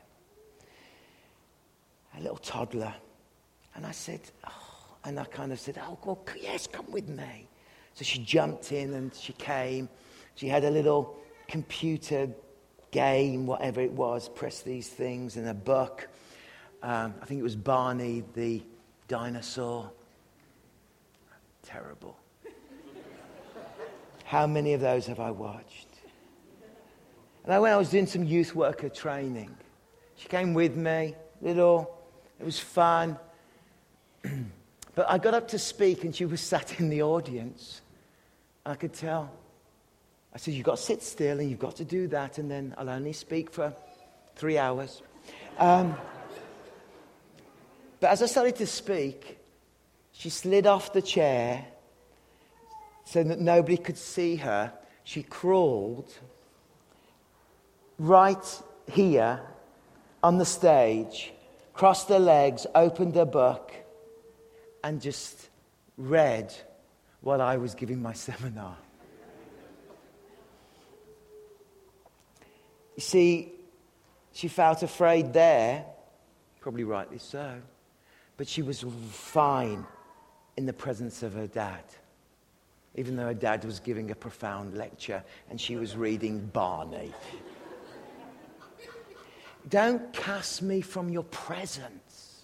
A 2.17 2.21
little 2.21 2.37
toddler. 2.37 2.93
And 3.75 3.85
I 3.85 3.91
said, 3.91 4.21
oh, 4.47 4.97
and 5.05 5.19
I 5.19 5.25
kind 5.25 5.51
of 5.51 5.59
said, 5.59 5.79
oh, 5.81 5.97
well, 6.03 6.25
yes, 6.41 6.65
come 6.65 6.89
with 6.91 7.07
me. 7.07 7.47
So 7.93 8.03
she 8.03 8.19
jumped 8.19 8.71
in 8.71 8.93
and 8.93 9.13
she 9.13 9.33
came. 9.33 9.89
She 10.35 10.47
had 10.47 10.63
a 10.63 10.71
little 10.71 11.17
computer 11.47 12.29
game, 12.91 13.45
whatever 13.45 13.81
it 13.81 13.91
was, 13.91 14.29
press 14.29 14.61
these 14.61 14.87
things, 14.87 15.37
and 15.37 15.47
a 15.47 15.53
book. 15.53 16.07
Um, 16.81 17.13
I 17.21 17.25
think 17.25 17.39
it 17.39 17.43
was 17.43 17.55
Barney 17.55 18.23
the 18.33 18.63
dinosaur. 19.07 19.91
Terrible. 21.63 22.17
How 24.29 24.45
many 24.45 24.73
of 24.73 24.81
those 24.81 25.07
have 25.07 25.19
I 25.19 25.31
watched? 25.31 25.87
And 27.43 27.51
I, 27.51 27.57
when 27.57 27.73
I 27.73 27.77
was 27.77 27.89
doing 27.89 28.05
some 28.05 28.23
youth 28.23 28.53
worker 28.53 28.87
training, 28.87 29.49
she 30.17 30.27
came 30.27 30.53
with 30.53 30.75
me, 30.75 31.15
little, 31.41 31.97
it 32.39 32.45
was 32.45 32.59
fun. 32.59 33.17
but 34.93 35.09
I 35.09 35.17
got 35.17 35.33
up 35.33 35.47
to 35.47 35.57
speak 35.57 36.03
and 36.03 36.15
she 36.15 36.25
was 36.25 36.41
sat 36.53 36.79
in 36.79 36.89
the 36.89 37.01
audience. 37.01 37.81
I 38.67 38.75
could 38.75 38.93
tell. 38.93 39.31
I 40.31 40.37
said, 40.37 40.53
You've 40.53 40.63
got 40.63 40.77
to 40.77 40.83
sit 40.83 41.01
still 41.01 41.39
and 41.39 41.49
you've 41.49 41.57
got 41.57 41.77
to 41.77 41.83
do 41.83 42.07
that, 42.09 42.37
and 42.37 42.51
then 42.51 42.75
I'll 42.77 42.91
only 42.91 43.13
speak 43.13 43.49
for 43.49 43.73
three 44.35 44.59
hours. 44.59 45.01
Um, 45.57 45.97
but 47.99 48.11
as 48.11 48.21
I 48.21 48.27
started 48.27 48.57
to 48.57 48.67
speak, 48.67 49.39
she 50.11 50.29
slid 50.29 50.67
off 50.67 50.93
the 50.93 51.01
chair 51.01 51.65
so 53.09 53.23
that 53.23 53.39
nobody 53.39 53.75
could 53.75 53.97
see 53.97 54.35
her. 54.35 54.71
she 55.03 55.23
crawled 55.23 56.13
right 57.97 58.61
here 58.91 59.41
on 60.21 60.37
the 60.37 60.45
stage, 60.45 61.33
crossed 61.73 62.07
her 62.09 62.19
legs, 62.19 62.67
opened 62.75 63.15
her 63.15 63.25
book, 63.25 63.73
and 64.83 65.01
just 65.01 65.49
read 65.97 66.53
while 67.21 67.41
I 67.41 67.57
was 67.57 67.73
giving 67.73 67.99
my 67.99 68.13
seminar. 68.27 68.77
You 72.95 73.01
see, 73.01 73.53
she 74.33 74.47
felt 74.47 74.83
afraid 74.83 75.33
there, 75.33 75.83
probably 76.61 76.83
rightly 76.83 77.17
so, 77.17 77.55
but 78.37 78.47
she 78.47 78.61
was 78.61 78.85
fine 79.09 79.83
in 80.57 80.67
the 80.67 80.73
presence 80.73 81.23
of 81.23 81.33
her 81.33 81.47
dad, 81.47 81.83
even 82.99 83.15
though 83.15 83.27
her 83.27 83.33
dad 83.33 83.63
was 83.63 83.79
giving 83.79 84.11
a 84.11 84.15
profound 84.15 84.77
lecture 84.77 85.23
and 85.49 85.59
she 85.59 85.77
was 85.77 85.95
reading 85.95 86.45
Barney. 86.51 87.13
Don't 89.69 90.11
cast 90.11 90.61
me 90.61 90.81
from 90.81 91.07
your 91.07 91.23
presence. 91.23 92.43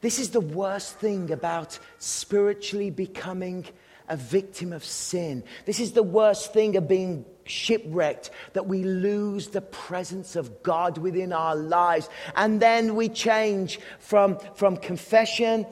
This 0.00 0.18
is 0.18 0.30
the 0.30 0.40
worst 0.40 0.98
thing 1.00 1.30
about 1.32 1.78
spiritually 1.98 2.88
becoming 2.88 3.66
a 4.08 4.16
victim 4.16 4.72
of 4.72 4.82
sin. 4.82 5.44
This 5.66 5.78
is 5.78 5.92
the 5.92 6.02
worst 6.02 6.54
thing 6.54 6.74
of 6.76 6.88
being 6.88 7.26
shipwrecked 7.44 8.30
that 8.54 8.66
we 8.66 8.84
lose 8.84 9.48
the 9.48 9.60
presence 9.60 10.34
of 10.34 10.62
God 10.62 10.96
within 10.96 11.34
our 11.34 11.54
lives. 11.54 12.08
And 12.36 12.58
then 12.58 12.94
we 12.94 13.10
change 13.10 13.80
from, 13.98 14.38
from 14.54 14.78
confession 14.78 15.66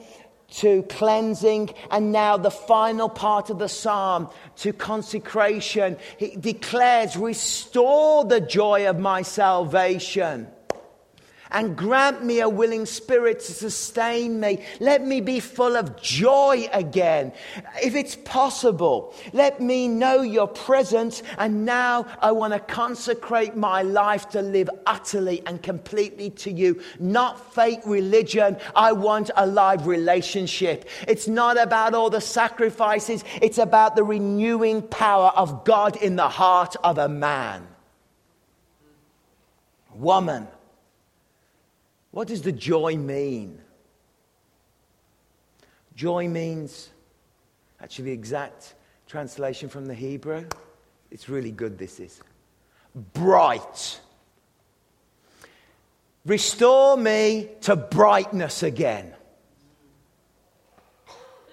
to 0.51 0.83
cleansing, 0.83 1.73
and 1.89 2.11
now 2.11 2.37
the 2.37 2.51
final 2.51 3.09
part 3.09 3.49
of 3.49 3.59
the 3.59 3.69
psalm 3.69 4.29
to 4.57 4.73
consecration. 4.73 5.97
He 6.17 6.35
declares, 6.35 7.17
Restore 7.17 8.25
the 8.25 8.41
joy 8.41 8.87
of 8.87 8.99
my 8.99 9.21
salvation 9.21 10.47
and 11.51 11.75
grant 11.75 12.23
me 12.23 12.39
a 12.39 12.49
willing 12.49 12.85
spirit 12.85 13.39
to 13.41 13.51
sustain 13.53 14.39
me. 14.39 14.63
Let 14.79 15.05
me 15.05 15.21
be 15.21 15.39
full 15.39 15.75
of 15.75 16.01
joy 16.01 16.67
again. 16.71 17.33
If 17.81 17.95
it's 17.95 18.15
possible, 18.15 19.13
let 19.33 19.59
me 19.59 19.87
know 19.87 20.21
your 20.21 20.47
presence. 20.47 21.23
And 21.37 21.65
now 21.65 22.05
I 22.21 22.31
want 22.31 22.53
to 22.53 22.59
consecrate 22.59 23.55
my 23.55 23.81
life 23.81 24.29
to 24.29 24.41
live 24.41 24.69
utterly 24.85 25.43
and 25.45 25.61
completely 25.61 26.29
to 26.31 26.51
you. 26.51 26.81
Not 26.99 27.53
fake 27.53 27.81
religion. 27.85 28.57
I 28.75 28.93
want 28.93 29.31
a 29.35 29.45
live 29.45 29.87
relationship. 29.87 30.87
It's 31.07 31.27
not 31.27 31.59
about 31.59 31.93
all 31.93 32.09
the 32.09 32.21
sacrifices, 32.21 33.23
it's 33.41 33.57
about 33.57 33.95
the 33.95 34.03
renewing 34.03 34.81
power 34.81 35.31
of 35.35 35.63
God 35.65 35.95
in 35.97 36.15
the 36.15 36.29
heart 36.29 36.75
of 36.83 36.97
a 36.97 37.09
man. 37.09 37.67
Woman 39.93 40.47
what 42.11 42.27
does 42.27 42.41
the 42.41 42.51
joy 42.51 42.95
mean? 42.97 43.59
Joy 45.95 46.27
means, 46.27 46.89
actually, 47.81 48.05
the 48.05 48.11
exact 48.11 48.75
translation 49.07 49.69
from 49.69 49.85
the 49.85 49.93
Hebrew. 49.93 50.45
It's 51.09 51.27
really 51.27 51.51
good, 51.51 51.77
this 51.77 51.99
is. 51.99 52.21
Bright. 53.13 53.99
Restore 56.25 56.97
me 56.97 57.49
to 57.61 57.75
brightness 57.75 58.63
again. 58.63 59.13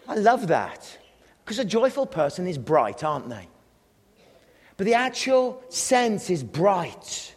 I 0.06 0.14
love 0.14 0.48
that. 0.48 0.98
Because 1.44 1.58
a 1.58 1.64
joyful 1.64 2.06
person 2.06 2.46
is 2.46 2.58
bright, 2.58 3.02
aren't 3.02 3.28
they? 3.28 3.48
But 4.76 4.84
the 4.84 4.94
actual 4.94 5.62
sense 5.70 6.30
is 6.30 6.42
bright. 6.42 7.34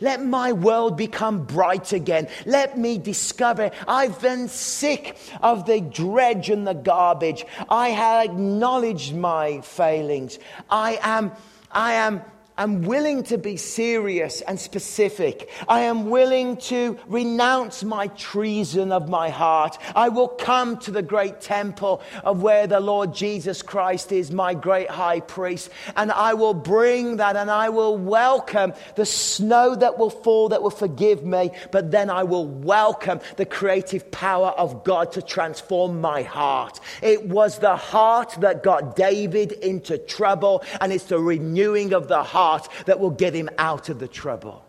Let 0.00 0.24
my 0.24 0.52
world 0.52 0.96
become 0.96 1.44
bright 1.44 1.92
again. 1.92 2.28
Let 2.46 2.78
me 2.78 2.98
discover. 2.98 3.72
I've 3.86 4.20
been 4.20 4.46
sick 4.48 5.16
of 5.42 5.66
the 5.66 5.80
dredge 5.80 6.50
and 6.50 6.66
the 6.66 6.74
garbage. 6.74 7.44
I 7.68 7.88
have 7.88 8.26
acknowledged 8.26 9.14
my 9.14 9.60
failings. 9.62 10.38
I 10.70 10.98
am, 11.02 11.32
I 11.72 11.94
am 11.94 12.22
am 12.62 12.82
willing 12.82 13.22
to 13.24 13.38
be 13.38 13.56
serious 13.56 14.40
and 14.40 14.58
specific. 14.58 15.48
I 15.68 15.80
am 15.80 16.10
willing 16.10 16.56
to 16.68 16.98
renounce 17.06 17.84
my 17.84 18.08
treason 18.08 18.90
of 18.92 19.08
my 19.08 19.28
heart. 19.30 19.78
I 19.94 20.08
will 20.08 20.28
come 20.28 20.78
to 20.78 20.90
the 20.90 21.02
great 21.02 21.40
temple 21.40 22.02
of 22.24 22.42
where 22.42 22.66
the 22.66 22.80
Lord 22.80 23.14
Jesus 23.14 23.62
Christ 23.62 24.10
is 24.10 24.32
my 24.32 24.54
great 24.54 24.90
high 24.90 25.20
priest, 25.20 25.70
and 25.96 26.10
I 26.10 26.34
will 26.34 26.54
bring 26.54 27.16
that 27.18 27.36
and 27.36 27.50
I 27.50 27.68
will 27.68 27.96
welcome 27.96 28.72
the 28.96 29.06
snow 29.06 29.74
that 29.76 29.98
will 29.98 30.10
fall 30.10 30.48
that 30.48 30.62
will 30.62 30.70
forgive 30.70 31.24
me, 31.24 31.52
but 31.70 31.90
then 31.90 32.10
I 32.10 32.24
will 32.24 32.46
welcome 32.46 33.20
the 33.36 33.46
creative 33.46 34.10
power 34.10 34.48
of 34.48 34.84
God 34.84 35.12
to 35.12 35.22
transform 35.22 36.00
my 36.00 36.22
heart. 36.22 36.80
It 37.02 37.28
was 37.28 37.58
the 37.58 37.76
heart 37.76 38.36
that 38.40 38.62
got 38.62 38.96
David 38.96 39.52
into 39.52 39.98
trouble, 39.98 40.64
and 40.80 40.92
it's 40.92 41.04
the 41.04 41.20
renewing 41.20 41.92
of 41.92 42.08
the 42.08 42.22
heart 42.22 42.47
heart 42.48 42.68
that 42.86 42.98
will 42.98 43.10
get 43.10 43.34
him 43.34 43.48
out 43.58 43.88
of 43.88 43.98
the 43.98 44.08
trouble. 44.08 44.64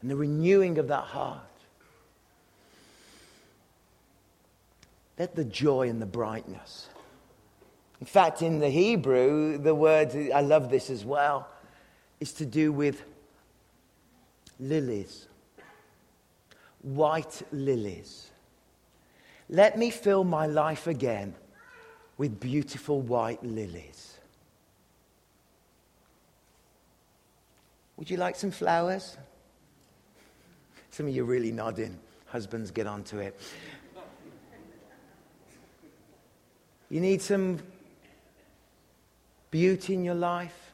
And 0.00 0.10
the 0.10 0.16
renewing 0.16 0.78
of 0.78 0.88
that 0.88 1.04
heart. 1.04 1.40
Let 5.18 5.36
the 5.36 5.44
joy 5.44 5.88
and 5.88 6.00
the 6.00 6.06
brightness. 6.06 6.88
In 8.00 8.06
fact, 8.06 8.40
in 8.40 8.60
the 8.60 8.70
Hebrew, 8.70 9.58
the 9.58 9.74
word, 9.74 10.14
I 10.34 10.40
love 10.40 10.70
this 10.70 10.88
as 10.88 11.04
well, 11.04 11.46
is 12.18 12.32
to 12.34 12.46
do 12.46 12.72
with 12.72 13.02
lilies, 14.58 15.26
white 16.80 17.42
lilies. 17.52 18.30
Let 19.50 19.76
me 19.76 19.90
fill 19.90 20.24
my 20.24 20.46
life 20.46 20.86
again 20.86 21.34
with 22.16 22.40
beautiful 22.40 23.02
white 23.02 23.44
lilies. 23.44 24.16
Would 28.00 28.10
you 28.10 28.16
like 28.16 28.34
some 28.34 28.50
flowers? 28.50 29.18
Some 30.90 31.06
of 31.06 31.14
you 31.14 31.24
really 31.24 31.52
nodding. 31.52 31.98
Husbands, 32.28 32.70
get 32.70 32.86
onto 32.86 33.18
it. 33.18 33.38
You 36.88 37.00
need 37.02 37.20
some 37.20 37.60
beauty 39.50 39.92
in 39.92 40.04
your 40.04 40.14
life. 40.14 40.72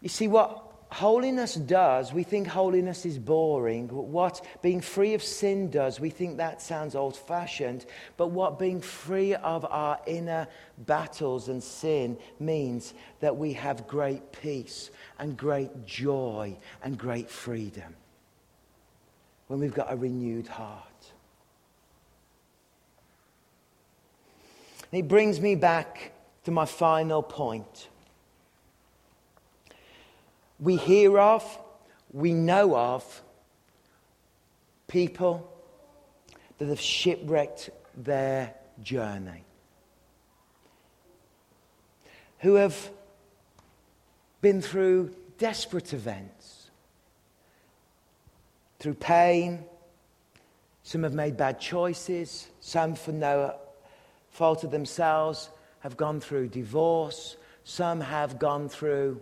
You 0.00 0.08
see, 0.08 0.28
what 0.28 0.62
holiness 0.90 1.54
does, 1.54 2.12
we 2.12 2.22
think 2.22 2.46
holiness 2.46 3.04
is 3.04 3.18
boring. 3.18 3.88
What 3.88 4.44
being 4.62 4.80
free 4.80 5.14
of 5.14 5.22
sin 5.22 5.70
does, 5.70 5.98
we 6.00 6.10
think 6.10 6.36
that 6.36 6.62
sounds 6.62 6.94
old 6.94 7.16
fashioned. 7.16 7.86
But 8.16 8.28
what 8.28 8.58
being 8.58 8.80
free 8.80 9.34
of 9.34 9.64
our 9.64 9.98
inner 10.06 10.48
battles 10.78 11.48
and 11.48 11.62
sin 11.62 12.18
means 12.38 12.94
that 13.20 13.36
we 13.36 13.52
have 13.54 13.86
great 13.86 14.32
peace 14.32 14.90
and 15.18 15.36
great 15.36 15.86
joy 15.86 16.56
and 16.82 16.96
great 16.96 17.30
freedom 17.30 17.94
when 19.48 19.60
we've 19.60 19.74
got 19.74 19.92
a 19.92 19.96
renewed 19.96 20.48
heart. 20.48 20.82
And 24.92 25.04
it 25.04 25.08
brings 25.08 25.40
me 25.40 25.54
back 25.54 26.12
to 26.44 26.50
my 26.50 26.64
final 26.64 27.22
point. 27.22 27.88
We 30.58 30.76
hear 30.76 31.18
of, 31.18 31.58
we 32.12 32.32
know 32.32 32.76
of 32.76 33.22
people 34.88 35.52
that 36.58 36.68
have 36.68 36.80
shipwrecked 36.80 37.70
their 37.96 38.54
journey, 38.82 39.44
who 42.38 42.54
have 42.54 42.90
been 44.40 44.62
through 44.62 45.14
desperate 45.38 45.92
events, 45.92 46.70
through 48.78 48.94
pain. 48.94 49.64
Some 50.82 51.02
have 51.02 51.14
made 51.14 51.36
bad 51.36 51.60
choices, 51.60 52.48
some, 52.60 52.94
for 52.94 53.12
no 53.12 53.56
fault 54.30 54.64
of 54.64 54.70
themselves, 54.70 55.50
have 55.80 55.96
gone 55.96 56.20
through 56.20 56.48
divorce, 56.48 57.36
some 57.64 58.00
have 58.00 58.38
gone 58.38 58.68
through 58.68 59.20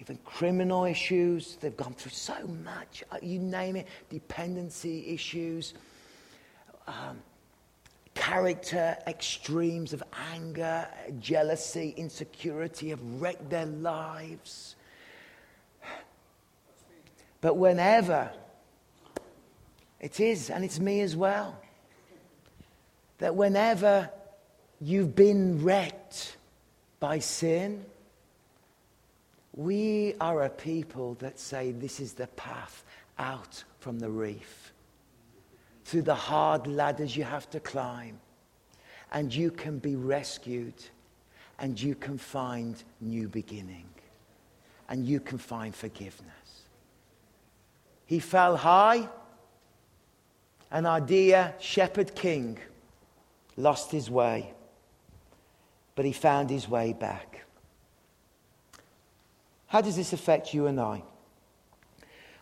even 0.00 0.18
criminal 0.24 0.84
issues. 0.84 1.56
They've 1.60 1.76
gone 1.76 1.94
through 1.94 2.12
so 2.12 2.46
much, 2.64 3.04
uh, 3.10 3.18
you 3.22 3.38
name 3.38 3.76
it, 3.76 3.88
dependency 4.10 5.06
issues. 5.08 5.74
Um, 6.86 7.18
character 8.14 8.96
extremes 9.06 9.92
of 9.92 10.02
anger, 10.32 10.86
jealousy, 11.20 11.94
insecurity 11.96 12.90
have 12.90 13.00
wrecked 13.20 13.50
their 13.50 13.66
lives. 13.66 14.76
But 17.40 17.56
whenever 17.56 18.30
it 20.00 20.20
is, 20.20 20.50
and 20.50 20.64
it's 20.64 20.78
me 20.78 21.00
as 21.00 21.16
well, 21.16 21.60
that 23.18 23.34
whenever 23.34 24.10
you've 24.80 25.14
been 25.14 25.62
wrecked 25.62 26.36
by 27.00 27.18
sin. 27.18 27.84
We 29.56 30.14
are 30.20 30.42
a 30.42 30.50
people 30.50 31.14
that 31.20 31.38
say 31.38 31.70
this 31.70 32.00
is 32.00 32.14
the 32.14 32.26
path 32.28 32.84
out 33.18 33.62
from 33.78 34.00
the 34.00 34.10
reef, 34.10 34.72
through 35.84 36.02
the 36.02 36.14
hard 36.14 36.66
ladders 36.66 37.16
you 37.16 37.22
have 37.22 37.48
to 37.50 37.60
climb, 37.60 38.18
and 39.12 39.32
you 39.32 39.52
can 39.52 39.78
be 39.78 39.94
rescued, 39.94 40.74
and 41.60 41.80
you 41.80 41.94
can 41.94 42.18
find 42.18 42.82
new 43.00 43.28
beginning, 43.28 43.86
and 44.88 45.06
you 45.06 45.20
can 45.20 45.38
find 45.38 45.72
forgiveness. 45.72 46.64
He 48.06 48.18
fell 48.18 48.56
high, 48.56 49.08
and 50.72 50.84
our 50.84 51.00
dear 51.00 51.54
shepherd 51.60 52.16
king 52.16 52.58
lost 53.56 53.92
his 53.92 54.10
way, 54.10 54.52
but 55.94 56.04
he 56.04 56.12
found 56.12 56.50
his 56.50 56.68
way 56.68 56.92
back. 56.92 57.43
How 59.66 59.80
does 59.80 59.96
this 59.96 60.12
affect 60.12 60.54
you 60.54 60.66
and 60.66 60.80
I? 60.80 61.02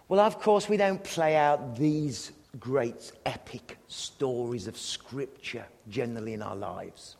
Well, 0.08 0.20
of 0.20 0.40
course, 0.40 0.68
we 0.68 0.76
don't 0.76 1.02
play 1.02 1.36
out 1.36 1.76
these 1.76 2.32
great 2.58 3.12
epic 3.24 3.78
stories 3.88 4.66
of 4.66 4.76
Scripture 4.76 5.64
generally 5.88 6.34
in 6.34 6.42
our 6.42 6.56
lives. 6.56 7.16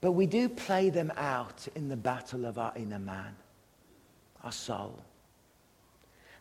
But 0.00 0.12
we 0.12 0.26
do 0.26 0.48
play 0.48 0.90
them 0.90 1.12
out 1.16 1.66
in 1.74 1.88
the 1.88 1.96
battle 1.96 2.44
of 2.44 2.58
our 2.58 2.72
inner 2.76 2.98
man, 2.98 3.34
our 4.42 4.52
soul. 4.52 5.02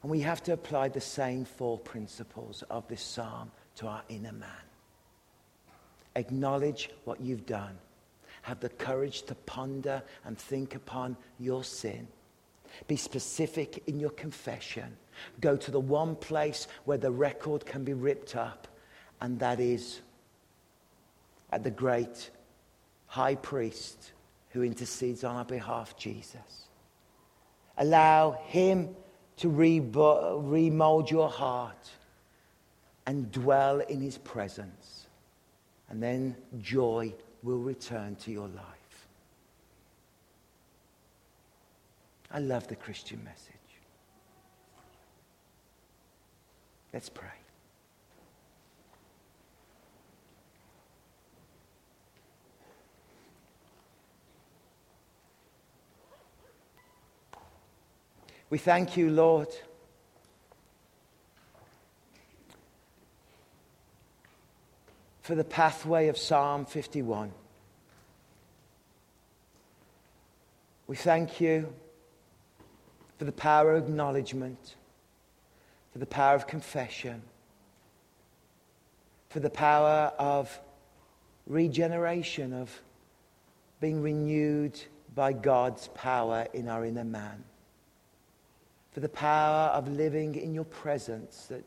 And 0.02 0.12
we 0.12 0.20
have 0.20 0.44
to 0.44 0.54
apply 0.54 0.90
the 0.90 1.02
same 1.02 1.46
four 1.46 1.78
principles 1.78 2.64
of 2.70 2.88
this 2.90 3.02
psalm 3.02 3.52
to 3.76 3.88
our 3.88 4.04
inner 4.10 4.34
man. 4.34 4.50
Acknowledge 6.16 6.90
what 7.06 7.22
you've 7.22 7.46
done. 7.46 7.78
Have 8.44 8.60
the 8.60 8.70
courage 8.70 9.24
to 9.24 9.36
ponder 9.36 10.02
and 10.24 10.38
think 10.38 10.76
upon 10.76 11.18
your 11.40 11.64
sin. 11.64 12.08
Be 12.88 12.96
specific 12.96 13.84
in 13.88 14.00
your 14.00 14.10
confession. 14.12 14.96
Go 15.42 15.58
to 15.58 15.72
the 15.72 15.80
one 15.80 16.16
place 16.16 16.68
where 16.86 16.98
the 16.98 17.12
record 17.12 17.66
can 17.66 17.84
be 17.84 17.94
ripped 17.94 18.36
up, 18.36 18.68
and 19.22 19.40
that 19.40 19.60
is 19.60 20.02
at 21.52 21.64
the 21.64 21.72
great 21.72 22.32
high 23.08 23.36
priest 23.36 24.12
who 24.50 24.64
intercedes 24.64 25.24
on 25.24 25.36
our 25.36 25.46
behalf, 25.46 25.96
Jesus. 25.98 26.68
Allow 27.78 28.40
him 28.46 28.96
to 29.38 29.50
remold 29.50 31.10
your 31.10 31.30
heart 31.30 31.90
and 33.06 33.32
dwell 33.32 33.80
in 33.80 34.02
his 34.02 34.18
presence. 34.18 35.08
And 35.90 36.02
then 36.02 36.36
joy 36.60 37.14
will 37.44 37.60
return 37.60 38.16
to 38.16 38.32
your 38.32 38.48
life. 38.48 39.08
I 42.32 42.40
love 42.40 42.68
the 42.68 42.76
Christian 42.76 43.24
message. 43.24 43.54
Let's 46.94 47.10
pray. 47.10 47.28
We 58.50 58.58
thank 58.60 58.96
you, 58.96 59.10
Lord. 59.10 59.48
For 65.24 65.34
the 65.34 65.44
pathway 65.44 66.08
of 66.08 66.18
Psalm 66.18 66.66
51. 66.66 67.32
We 70.86 70.96
thank 70.96 71.42
you 71.42 71.74
for 73.18 73.26
the 73.26 73.32
power 73.32 73.74
of 73.74 73.86
acknowledgement, 73.86 74.76
for 75.92 75.98
the 75.98 76.06
power 76.06 76.36
of 76.36 76.46
confession, 76.46 77.24
for 79.30 79.40
the 79.40 79.50
power 79.50 80.12
of 80.20 80.60
regeneration, 81.48 82.54
of 82.54 82.70
being 83.80 84.02
renewed 84.02 84.80
by 85.16 85.34
God's 85.34 85.88
power 85.96 86.46
in 86.54 86.70
our 86.70 86.86
inner 86.86 87.04
man 87.04 87.44
for 88.94 89.00
the 89.00 89.10
power 89.10 89.70
of 89.70 89.88
living 89.88 90.36
in 90.36 90.54
your 90.54 90.66
presence 90.66 91.48
that 91.48 91.64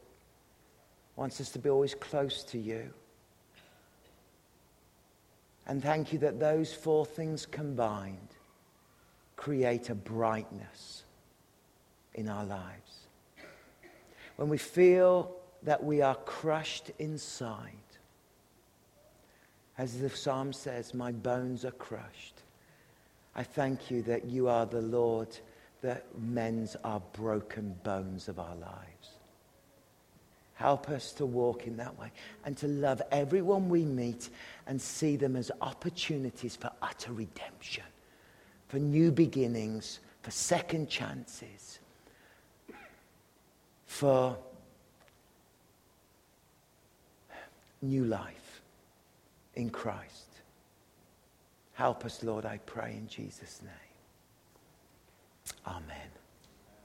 wants 1.16 1.40
us 1.40 1.50
to 1.50 1.58
be 1.58 1.68
always 1.68 1.94
close 1.94 2.44
to 2.44 2.58
you. 2.58 2.88
And 5.66 5.83
thank 5.83 6.12
you 6.12 6.18
that 6.20 6.38
those 6.38 6.72
four 6.72 7.05
things 7.05 7.46
combined 7.46 8.29
create 9.37 9.90
a 9.90 9.94
brightness 9.94 11.05
in 12.14 12.29
our 12.29 12.44
lives. 12.44 13.07
When 14.37 14.48
we 14.48 14.59
feel 14.59 15.35
that 15.62 15.83
we 15.83 16.02
are 16.02 16.14
crushed 16.14 16.90
inside, 16.98 17.72
as 19.79 19.98
the 19.98 20.09
psalm 20.09 20.52
says, 20.52 20.94
My 20.94 21.12
bones 21.12 21.64
are 21.64 21.72
crushed. 21.72 22.42
I 23.35 23.42
thank 23.42 23.90
you 23.90 24.02
that 24.02 24.24
you 24.24 24.48
are 24.48 24.64
the 24.64 24.81
Lord 24.81 25.37
that 25.83 26.07
mends 26.18 26.76
our 26.85 27.00
broken 27.12 27.76
bones 27.83 28.29
of 28.29 28.38
our 28.38 28.55
lives. 28.55 29.15
Help 30.56 30.88
us 30.88 31.12
to 31.12 31.26
walk 31.26 31.66
in 31.66 31.76
that 31.76 31.98
way 31.98 32.10
and 32.46 32.56
to 32.56 32.66
love 32.66 33.02
everyone 33.12 33.68
we 33.68 33.84
meet 33.84 34.30
and 34.66 34.80
see 34.80 35.16
them 35.16 35.36
as 35.36 35.50
opportunities 35.60 36.56
for 36.56 36.70
utter 36.80 37.12
redemption, 37.12 37.84
for 38.68 38.78
new 38.78 39.12
beginnings, 39.12 40.00
for 40.22 40.30
second 40.30 40.88
chances, 40.88 41.78
for 43.84 44.34
new 47.82 48.06
life 48.06 48.62
in 49.56 49.68
Christ. 49.68 50.26
Help 51.74 52.06
us, 52.06 52.22
Lord, 52.24 52.46
I 52.46 52.58
pray 52.64 52.94
in 52.96 53.06
Jesus' 53.08 53.60
name. 53.62 53.70
Amen. 55.66 56.08